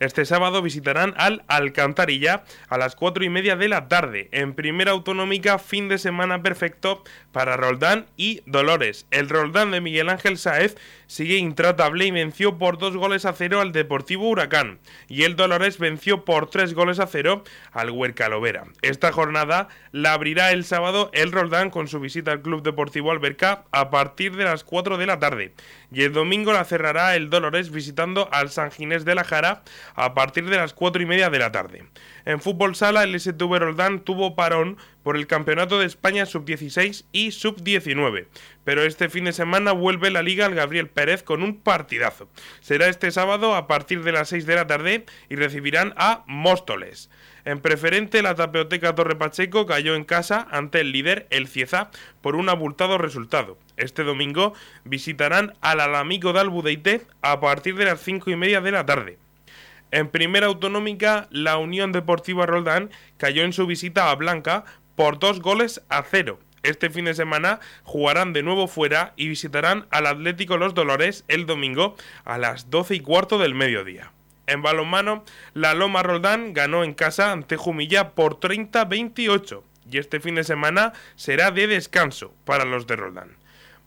Este 0.00 0.24
sábado 0.24 0.62
visitarán 0.62 1.12
al 1.16 1.42
Alcantarilla 1.48 2.44
a 2.68 2.78
las 2.78 2.94
cuatro 2.94 3.24
y 3.24 3.30
media 3.30 3.56
de 3.56 3.68
la 3.68 3.88
tarde. 3.88 4.28
En 4.30 4.54
primera 4.54 4.92
autonómica, 4.92 5.58
fin 5.58 5.88
de 5.88 5.98
semana 5.98 6.40
perfecto 6.40 7.02
para 7.32 7.56
Roldán 7.56 8.06
y 8.16 8.42
Dolores. 8.46 9.06
El 9.10 9.28
Roldán 9.28 9.72
de 9.72 9.80
Miguel 9.80 10.08
Ángel 10.08 10.38
Saez 10.38 10.76
sigue 11.08 11.36
intratable 11.36 12.06
y 12.06 12.12
venció 12.12 12.58
por 12.58 12.78
dos 12.78 12.96
goles 12.96 13.24
a 13.24 13.32
cero 13.32 13.60
al 13.60 13.72
Deportivo 13.72 14.28
Huracán. 14.28 14.78
Y 15.08 15.24
el 15.24 15.34
Dolores 15.34 15.78
venció 15.78 16.24
por 16.24 16.48
tres 16.48 16.74
goles 16.74 17.00
a 17.00 17.08
cero 17.08 17.42
al 17.72 17.90
Huerca 17.90 18.28
Lovera. 18.28 18.64
Esta 18.82 19.10
jornada 19.10 19.66
la 19.90 20.12
abrirá 20.12 20.52
el 20.52 20.64
sábado 20.64 21.10
el 21.12 21.32
Roldán 21.32 21.70
con 21.70 21.88
su 21.88 21.98
visita 21.98 22.30
al 22.30 22.42
Club 22.42 22.62
Deportivo 22.62 23.10
Alberca 23.10 23.64
a 23.72 23.90
partir 23.90 24.36
de 24.36 24.44
las 24.44 24.62
4 24.62 24.96
de 24.96 25.06
la 25.06 25.18
tarde. 25.18 25.54
Y 25.90 26.02
el 26.02 26.12
domingo 26.12 26.52
la 26.52 26.64
cerrará 26.64 27.16
el 27.16 27.30
Dolores 27.30 27.70
visitando 27.70 28.28
al 28.30 28.50
San 28.50 28.70
Ginés 28.70 29.04
de 29.04 29.14
la 29.16 29.24
Jara 29.24 29.62
a 29.94 30.14
partir 30.14 30.48
de 30.48 30.56
las 30.56 30.74
4 30.74 31.02
y 31.02 31.06
media 31.06 31.30
de 31.30 31.38
la 31.38 31.52
tarde. 31.52 31.84
En 32.24 32.40
fútbol 32.40 32.74
sala, 32.74 33.04
el 33.04 33.18
STV 33.18 33.58
Roldán 33.58 34.00
tuvo 34.00 34.36
parón 34.36 34.76
por 35.02 35.16
el 35.16 35.26
Campeonato 35.26 35.78
de 35.78 35.86
España 35.86 36.26
Sub-16 36.26 37.06
y 37.12 37.30
Sub-19. 37.30 38.26
Pero 38.64 38.82
este 38.82 39.08
fin 39.08 39.24
de 39.24 39.32
semana 39.32 39.72
vuelve 39.72 40.10
la 40.10 40.22
liga 40.22 40.44
al 40.44 40.54
Gabriel 40.54 40.88
Pérez 40.88 41.22
con 41.22 41.42
un 41.42 41.60
partidazo. 41.60 42.28
Será 42.60 42.88
este 42.88 43.10
sábado 43.10 43.54
a 43.54 43.66
partir 43.66 44.02
de 44.02 44.12
las 44.12 44.28
6 44.28 44.44
de 44.44 44.54
la 44.54 44.66
tarde 44.66 45.06
y 45.30 45.36
recibirán 45.36 45.94
a 45.96 46.24
Móstoles. 46.26 47.08
En 47.46 47.60
preferente, 47.60 48.20
la 48.20 48.34
Tapeoteca 48.34 48.94
Torre 48.94 49.16
Pacheco 49.16 49.64
cayó 49.64 49.94
en 49.94 50.04
casa 50.04 50.46
ante 50.50 50.80
el 50.80 50.92
líder, 50.92 51.26
el 51.30 51.48
Cieza, 51.48 51.90
por 52.20 52.36
un 52.36 52.50
abultado 52.50 52.98
resultado. 52.98 53.58
Este 53.78 54.04
domingo 54.04 54.52
visitarán 54.84 55.54
al 55.62 55.80
Alamico 55.80 56.34
de 56.34 56.40
Albudeite 56.40 57.06
a 57.22 57.40
partir 57.40 57.76
de 57.76 57.86
las 57.86 58.00
5 58.00 58.30
y 58.30 58.36
media 58.36 58.60
de 58.60 58.72
la 58.72 58.84
tarde. 58.84 59.18
En 59.90 60.08
primera 60.08 60.46
autonómica, 60.46 61.28
la 61.30 61.56
Unión 61.56 61.92
Deportiva 61.92 62.44
Roldán 62.44 62.90
cayó 63.16 63.44
en 63.44 63.52
su 63.52 63.66
visita 63.66 64.10
a 64.10 64.14
Blanca 64.14 64.64
por 64.96 65.18
dos 65.18 65.40
goles 65.40 65.82
a 65.88 66.02
cero. 66.02 66.40
Este 66.62 66.90
fin 66.90 67.06
de 67.06 67.14
semana 67.14 67.60
jugarán 67.84 68.32
de 68.32 68.42
nuevo 68.42 68.66
fuera 68.66 69.14
y 69.16 69.28
visitarán 69.28 69.86
al 69.90 70.06
Atlético 70.06 70.58
Los 70.58 70.74
Dolores 70.74 71.24
el 71.28 71.46
domingo 71.46 71.96
a 72.24 72.36
las 72.36 72.68
12 72.68 72.96
y 72.96 73.00
cuarto 73.00 73.38
del 73.38 73.54
mediodía. 73.54 74.12
En 74.46 74.62
balonmano, 74.62 75.24
la 75.54 75.74
Loma 75.74 76.02
Roldán 76.02 76.52
ganó 76.52 76.84
en 76.84 76.94
casa 76.94 77.32
ante 77.32 77.56
Jumilla 77.56 78.10
por 78.10 78.40
30-28 78.40 79.62
y 79.90 79.98
este 79.98 80.20
fin 80.20 80.34
de 80.34 80.44
semana 80.44 80.92
será 81.16 81.50
de 81.50 81.66
descanso 81.66 82.34
para 82.44 82.64
los 82.64 82.86
de 82.86 82.96
Roldán. 82.96 83.36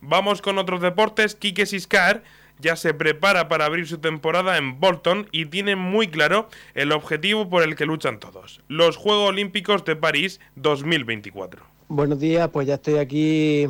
Vamos 0.01 0.41
con 0.41 0.57
otros 0.57 0.81
deportes. 0.81 1.35
Quique 1.35 1.67
Siscar 1.67 2.23
ya 2.61 2.75
se 2.75 2.93
prepara 2.93 3.49
para 3.49 3.65
abrir 3.65 3.87
su 3.87 3.97
temporada 3.97 4.57
en 4.57 4.79
Bolton 4.79 5.27
y 5.31 5.47
tiene 5.47 5.75
muy 5.75 6.07
claro 6.07 6.47
el 6.75 6.91
objetivo 6.91 7.49
por 7.49 7.63
el 7.63 7.75
que 7.75 7.85
luchan 7.85 8.19
todos, 8.19 8.61
los 8.67 8.97
Juegos 8.97 9.29
Olímpicos 9.29 9.83
de 9.83 9.95
París 9.95 10.39
2024. 10.55 11.63
Buenos 11.87 12.19
días, 12.19 12.49
pues 12.49 12.67
ya 12.67 12.75
estoy 12.75 12.97
aquí 12.97 13.67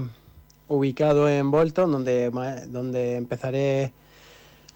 ubicado 0.67 1.27
en 1.27 1.49
Bolton, 1.51 1.91
donde, 1.91 2.29
donde 2.67 3.15
empezaré 3.15 3.93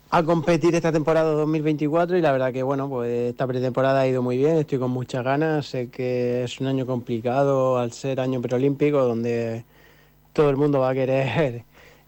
a 0.10 0.24
competir 0.24 0.76
esta 0.76 0.92
temporada 0.92 1.32
2024 1.32 2.18
y 2.18 2.22
la 2.22 2.32
verdad 2.32 2.54
que 2.54 2.64
bueno, 2.64 2.88
pues 2.90 3.30
esta 3.32 3.46
pretemporada 3.46 4.02
ha 4.02 4.08
ido 4.08 4.22
muy 4.22 4.38
bien, 4.38 4.58
estoy 4.58 4.80
con 4.80 4.92
muchas 4.92 5.24
ganas, 5.24 5.66
sé 5.66 5.90
que 5.90 6.44
es 6.44 6.60
un 6.60 6.68
año 6.68 6.86
complicado 6.86 7.78
al 7.78 7.92
ser 7.92 8.20
año 8.20 8.42
preolímpico 8.42 9.04
donde 9.04 9.66
todo 10.32 10.50
el 10.50 10.58
mundo 10.58 10.80
va 10.80 10.90
a 10.90 10.94
querer 10.94 11.64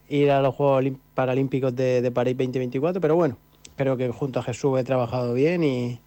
ir 0.09 0.31
a 0.31 0.41
los 0.41 0.55
Juegos 0.55 0.85
Paralímpicos 1.13 1.75
de, 1.75 2.11
París 2.13 2.37
2024, 2.37 3.01
pero 3.01 3.15
bueno, 3.15 3.37
creo 3.75 3.97
que 3.97 4.09
junto 4.09 4.39
a 4.39 4.43
Jesús 4.43 4.79
he 4.79 4.83
trabajado 4.83 5.33
bien 5.33 5.63
y, 5.63 5.99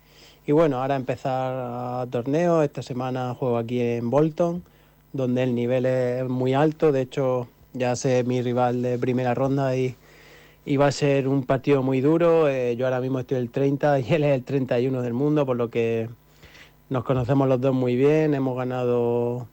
bueno, 0.48 0.82
ahora 0.82 0.96
empezar 0.96 1.54
a 1.54 2.06
torneo, 2.10 2.62
esta 2.62 2.82
semana 2.82 3.34
juego 3.34 3.56
aquí 3.56 3.80
en 3.80 4.10
Bolton, 4.10 4.64
donde 5.12 5.44
el 5.44 5.54
nivel 5.54 5.86
es 5.86 6.28
muy 6.28 6.54
alto, 6.54 6.90
de 6.92 7.02
hecho 7.02 7.48
ya 7.72 7.94
sé 7.94 8.24
mi 8.24 8.42
rival 8.42 8.82
de 8.82 8.98
primera 8.98 9.34
ronda 9.34 9.76
y, 9.76 9.96
va 10.76 10.86
a 10.86 10.92
ser 10.92 11.26
un 11.26 11.44
partido 11.44 11.82
muy 11.82 12.00
duro, 12.00 12.48
eh, 12.48 12.76
yo 12.76 12.86
ahora 12.86 13.00
mismo 13.00 13.18
estoy 13.18 13.38
el 13.38 13.50
30 13.50 14.00
y 14.00 14.12
él 14.14 14.22
es 14.24 14.34
el 14.34 14.44
31 14.44 15.02
del 15.02 15.12
mundo, 15.14 15.44
por 15.44 15.56
lo 15.56 15.68
que 15.68 16.08
nos 16.88 17.04
conocemos 17.04 17.48
los 17.48 17.60
dos 17.60 17.74
muy 17.74 17.96
bien, 17.96 18.34
hemos 18.34 18.56
ganado 18.56 19.48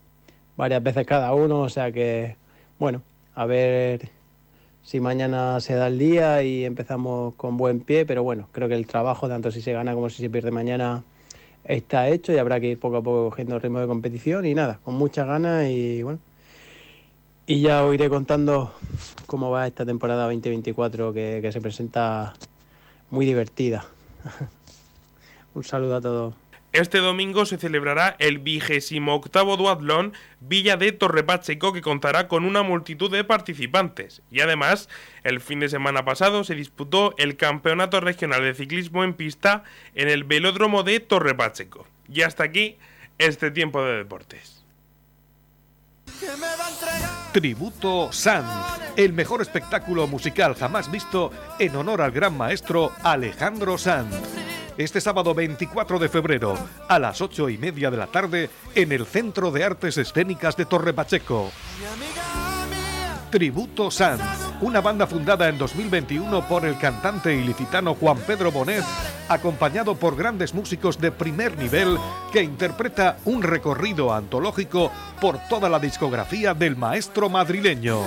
varias 0.58 0.84
veces 0.84 1.08
cada 1.08 1.34
uno, 1.34 1.62
o 1.62 1.70
sea 1.70 1.92
que, 1.92 2.36
bueno, 2.78 3.02
a 3.34 3.46
ver 3.46 4.17
si 4.88 5.02
mañana 5.02 5.60
se 5.60 5.76
da 5.76 5.88
el 5.88 6.00
día 6.00 6.42
y 6.44 6.64
empezamos 6.64 7.36
con 7.36 7.58
buen 7.58 7.82
pie, 7.82 8.06
pero 8.06 8.24
bueno, 8.24 8.48
creo 8.54 8.70
que 8.70 8.76
el 8.76 8.88
trabajo, 8.88 9.28
tanto 9.28 9.52
si 9.52 9.62
se 9.62 9.74
gana 9.74 9.94
como 9.94 10.10
si 10.10 10.22
se 10.22 10.30
pierde 10.30 10.50
mañana, 10.50 11.04
está 11.66 12.08
hecho 12.08 12.32
y 12.32 12.38
habrá 12.38 12.62
que 12.62 12.68
ir 12.68 12.80
poco 12.80 12.96
a 12.96 13.02
poco 13.02 13.30
cogiendo 13.30 13.56
el 13.56 13.62
ritmo 13.62 13.82
de 13.82 13.88
competición 13.88 14.46
y 14.46 14.54
nada, 14.54 14.80
con 14.86 14.94
muchas 14.94 15.28
ganas 15.28 15.68
y 15.68 16.04
bueno. 16.04 16.20
Y 17.48 17.60
ya 17.60 17.84
os 17.84 17.94
iré 17.94 18.08
contando 18.08 18.72
cómo 19.26 19.52
va 19.52 19.68
esta 19.68 19.86
temporada 19.86 20.24
2024 20.24 21.12
que, 21.12 21.40
que 21.42 21.52
se 21.52 21.60
presenta 21.60 22.34
muy 23.10 23.26
divertida. 23.26 23.84
Un 25.54 25.66
saludo 25.66 25.98
a 25.98 26.02
todos. 26.02 26.47
Este 26.74 27.00
domingo 27.00 27.46
se 27.46 27.58
celebrará 27.58 28.16
el 28.20 28.40
vigésimo 28.40 29.16
octavo 29.16 29.56
Duatlón 29.56 30.14
Villa 30.42 30.76
de 30.76 30.92
Torrepacheco 30.92 31.72
que 31.72 31.82
contará 31.82 32.28
con 32.28 32.44
una 32.44 32.62
multitud 32.62 33.10
de 33.10 33.24
participantes. 33.24 34.22
Y 34.32 34.42
además, 34.42 34.90
el 35.24 35.40
fin 35.40 35.62
de 35.62 35.70
semana 35.70 36.04
pasado 36.04 36.44
se 36.44 36.56
disputó 36.56 37.16
el 37.18 37.38
Campeonato 37.38 38.02
Regional 38.02 38.42
de 38.44 38.54
Ciclismo 38.54 39.04
en 39.04 39.14
Pista 39.14 39.64
en 39.96 40.10
el 40.10 40.26
Velódromo 40.26 40.84
de 40.84 41.00
Torrepacheco. 41.00 41.88
Y 42.12 42.22
hasta 42.22 42.44
aquí 42.44 42.78
este 43.18 43.50
tiempo 43.50 43.82
de 43.84 43.98
deportes. 43.98 44.64
Tributo 47.32 48.12
Sanz, 48.12 48.48
el 48.98 49.14
mejor 49.14 49.42
espectáculo 49.42 50.08
musical 50.08 50.56
jamás 50.56 50.92
visto 50.92 51.32
en 51.60 51.76
honor 51.76 52.02
al 52.02 52.12
gran 52.12 52.36
maestro 52.36 52.92
Alejandro 53.04 53.78
Sanz 53.78 54.47
este 54.78 55.02
sábado 55.02 55.34
24 55.34 56.00
de 56.00 56.10
febrero 56.10 56.56
a 56.88 57.00
las 57.00 57.22
8 57.22 57.50
y 57.50 57.58
media 57.58 57.92
de 57.92 57.98
la 57.98 58.08
tarde 58.08 58.50
en 58.76 58.92
el 58.92 59.06
Centro 59.06 59.52
de 59.52 59.64
Artes 59.64 59.98
Escénicas 59.98 60.56
de 60.58 60.66
Torre 60.66 60.94
Pacheco. 60.94 61.52
Tributo 63.32 63.92
Sanz 63.92 64.48
una 64.62 64.82
banda 64.82 65.06
fundada 65.06 65.50
en 65.50 65.58
2021 65.58 66.48
por 66.48 66.66
el 66.66 66.78
cantante 66.78 67.34
ilicitano 67.36 67.94
Juan 67.94 68.18
Pedro 68.18 68.52
Bonet, 68.52 68.84
acompañado 69.30 69.96
por 69.96 70.16
grandes 70.16 70.54
músicos 70.54 71.00
de 71.00 71.12
primer 71.12 71.58
nivel 71.58 71.98
que 72.32 72.42
interpreta 72.42 73.18
un 73.26 73.44
recorrido 73.44 74.14
antológico 74.14 74.92
por 75.22 75.38
toda 75.48 75.70
la 75.70 75.80
discografía 75.80 76.54
del 76.54 76.76
maestro 76.76 77.30
madrileño. 77.30 78.00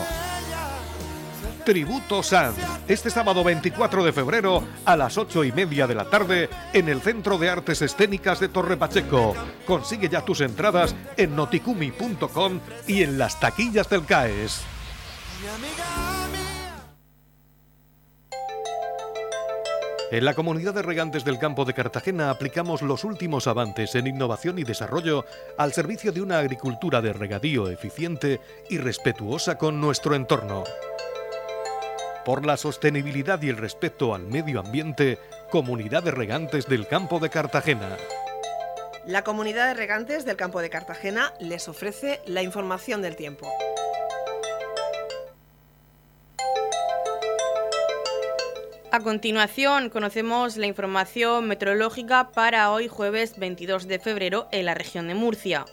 Tributo 1.61 2.23
San, 2.23 2.55
este 2.88 3.11
sábado 3.11 3.44
24 3.44 4.05
de 4.05 4.12
febrero 4.12 4.64
a 4.85 4.96
las 4.96 5.16
8 5.18 5.44
y 5.44 5.53
media 5.53 5.87
de 5.87 5.94
la 5.94 6.05
tarde 6.05 6.49
en 6.73 6.88
el 6.88 7.01
Centro 7.01 7.38
de 7.38 7.51
Artes 7.51 7.83
Escénicas 7.83 8.40
de 8.40 8.49
Torre 8.49 8.77
Pacheco. 8.77 9.35
Consigue 9.66 10.09
ya 10.09 10.25
tus 10.25 10.40
entradas 10.40 10.94
en 11.16 11.37
noticumi.com 11.37 12.61
y 12.87 13.03
en 13.03 13.18
las 13.18 13.38
taquillas 13.38 13.88
del 13.88 14.05
CAES. 14.05 14.62
En 20.11 20.25
la 20.25 20.35
comunidad 20.35 20.75
de 20.75 20.83
regantes 20.83 21.25
del 21.25 21.38
campo 21.38 21.64
de 21.64 21.73
Cartagena 21.73 22.31
aplicamos 22.31 22.83
los 22.83 23.05
últimos 23.05 23.46
avances 23.46 23.94
en 23.94 24.09
innovación 24.09 24.59
y 24.59 24.64
desarrollo 24.64 25.25
al 25.57 25.73
servicio 25.73 26.11
de 26.11 26.20
una 26.20 26.38
agricultura 26.38 27.01
de 27.01 27.12
regadío 27.12 27.68
eficiente 27.68 28.40
y 28.68 28.79
respetuosa 28.79 29.57
con 29.57 29.81
nuestro 29.81 30.16
entorno. 30.16 30.64
Por 32.24 32.44
la 32.44 32.56
sostenibilidad 32.59 33.40
y 33.40 33.48
el 33.48 33.56
respeto 33.56 34.14
al 34.14 34.26
medio 34.26 34.61
ambiente, 34.61 35.18
Comunidad 35.50 36.02
de 36.02 36.11
Regantes 36.11 36.66
del 36.66 36.87
Campo 36.87 37.18
de 37.18 37.30
Cartagena. 37.30 37.96
La 39.06 39.24
comunidad 39.24 39.68
de 39.68 39.74
regantes 39.74 40.26
del 40.26 40.37
campo 40.37 40.61
de 40.61 40.68
Cartagena 40.68 41.33
les 41.40 41.68
ofrece 41.68 42.20
la 42.26 42.42
información 42.42 43.00
del 43.00 43.16
tiempo. 43.16 43.50
A 48.92 49.00
continuación, 49.00 49.88
conocemos 49.88 50.59
la 50.59 50.66
información 50.66 51.48
meteorológica 51.48 52.33
para 52.33 52.70
hoy 52.70 52.88
jueves 52.88 53.38
22 53.38 53.88
de 53.88 53.98
febrero 53.98 54.48
en 54.52 54.66
la 54.66 54.74
región 54.74 55.09
de 55.09 55.14
Murcia. 55.14 55.64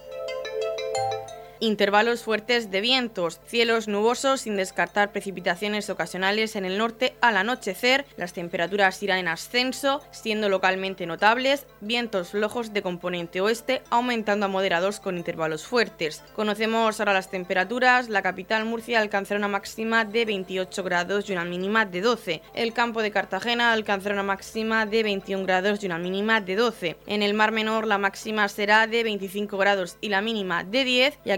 Intervalos 1.60 2.22
fuertes 2.22 2.70
de 2.70 2.80
vientos, 2.80 3.40
cielos 3.46 3.88
nubosos 3.88 4.42
sin 4.42 4.56
descartar 4.56 5.10
precipitaciones 5.10 5.90
ocasionales 5.90 6.54
en 6.54 6.64
el 6.64 6.78
norte 6.78 7.16
al 7.20 7.36
anochecer, 7.36 8.06
las 8.16 8.32
temperaturas 8.32 9.02
irán 9.02 9.18
en 9.18 9.28
ascenso, 9.28 10.00
siendo 10.12 10.48
localmente 10.48 11.04
notables, 11.04 11.66
vientos 11.80 12.30
flojos 12.30 12.72
de 12.72 12.82
componente 12.82 13.40
oeste 13.40 13.82
aumentando 13.90 14.46
a 14.46 14.48
moderados 14.48 15.00
con 15.00 15.16
intervalos 15.16 15.66
fuertes. 15.66 16.22
Conocemos 16.36 17.00
ahora 17.00 17.12
las 17.12 17.28
temperaturas, 17.28 18.08
la 18.08 18.22
capital 18.22 18.64
Murcia 18.64 19.00
alcanzará 19.00 19.38
una 19.38 19.48
máxima 19.48 20.04
de 20.04 20.24
28 20.26 20.84
grados 20.84 21.28
y 21.28 21.32
una 21.32 21.44
mínima 21.44 21.84
de 21.84 22.00
12. 22.02 22.42
El 22.54 22.72
campo 22.72 23.02
de 23.02 23.10
Cartagena 23.10 23.72
alcanzará 23.72 24.14
una 24.14 24.22
máxima 24.22 24.86
de 24.86 25.02
21 25.02 25.44
grados 25.44 25.82
y 25.82 25.86
una 25.86 25.98
mínima 25.98 26.40
de 26.40 26.54
12. 26.54 26.96
En 27.06 27.22
el 27.22 27.34
Mar 27.34 27.50
Menor 27.50 27.84
la 27.84 27.98
máxima 27.98 28.48
será 28.48 28.86
de 28.86 29.02
25 29.02 29.58
grados 29.58 29.96
y 30.00 30.08
la 30.08 30.20
mínima 30.20 30.62
de 30.62 30.84
10 30.84 31.18
y 31.24 31.30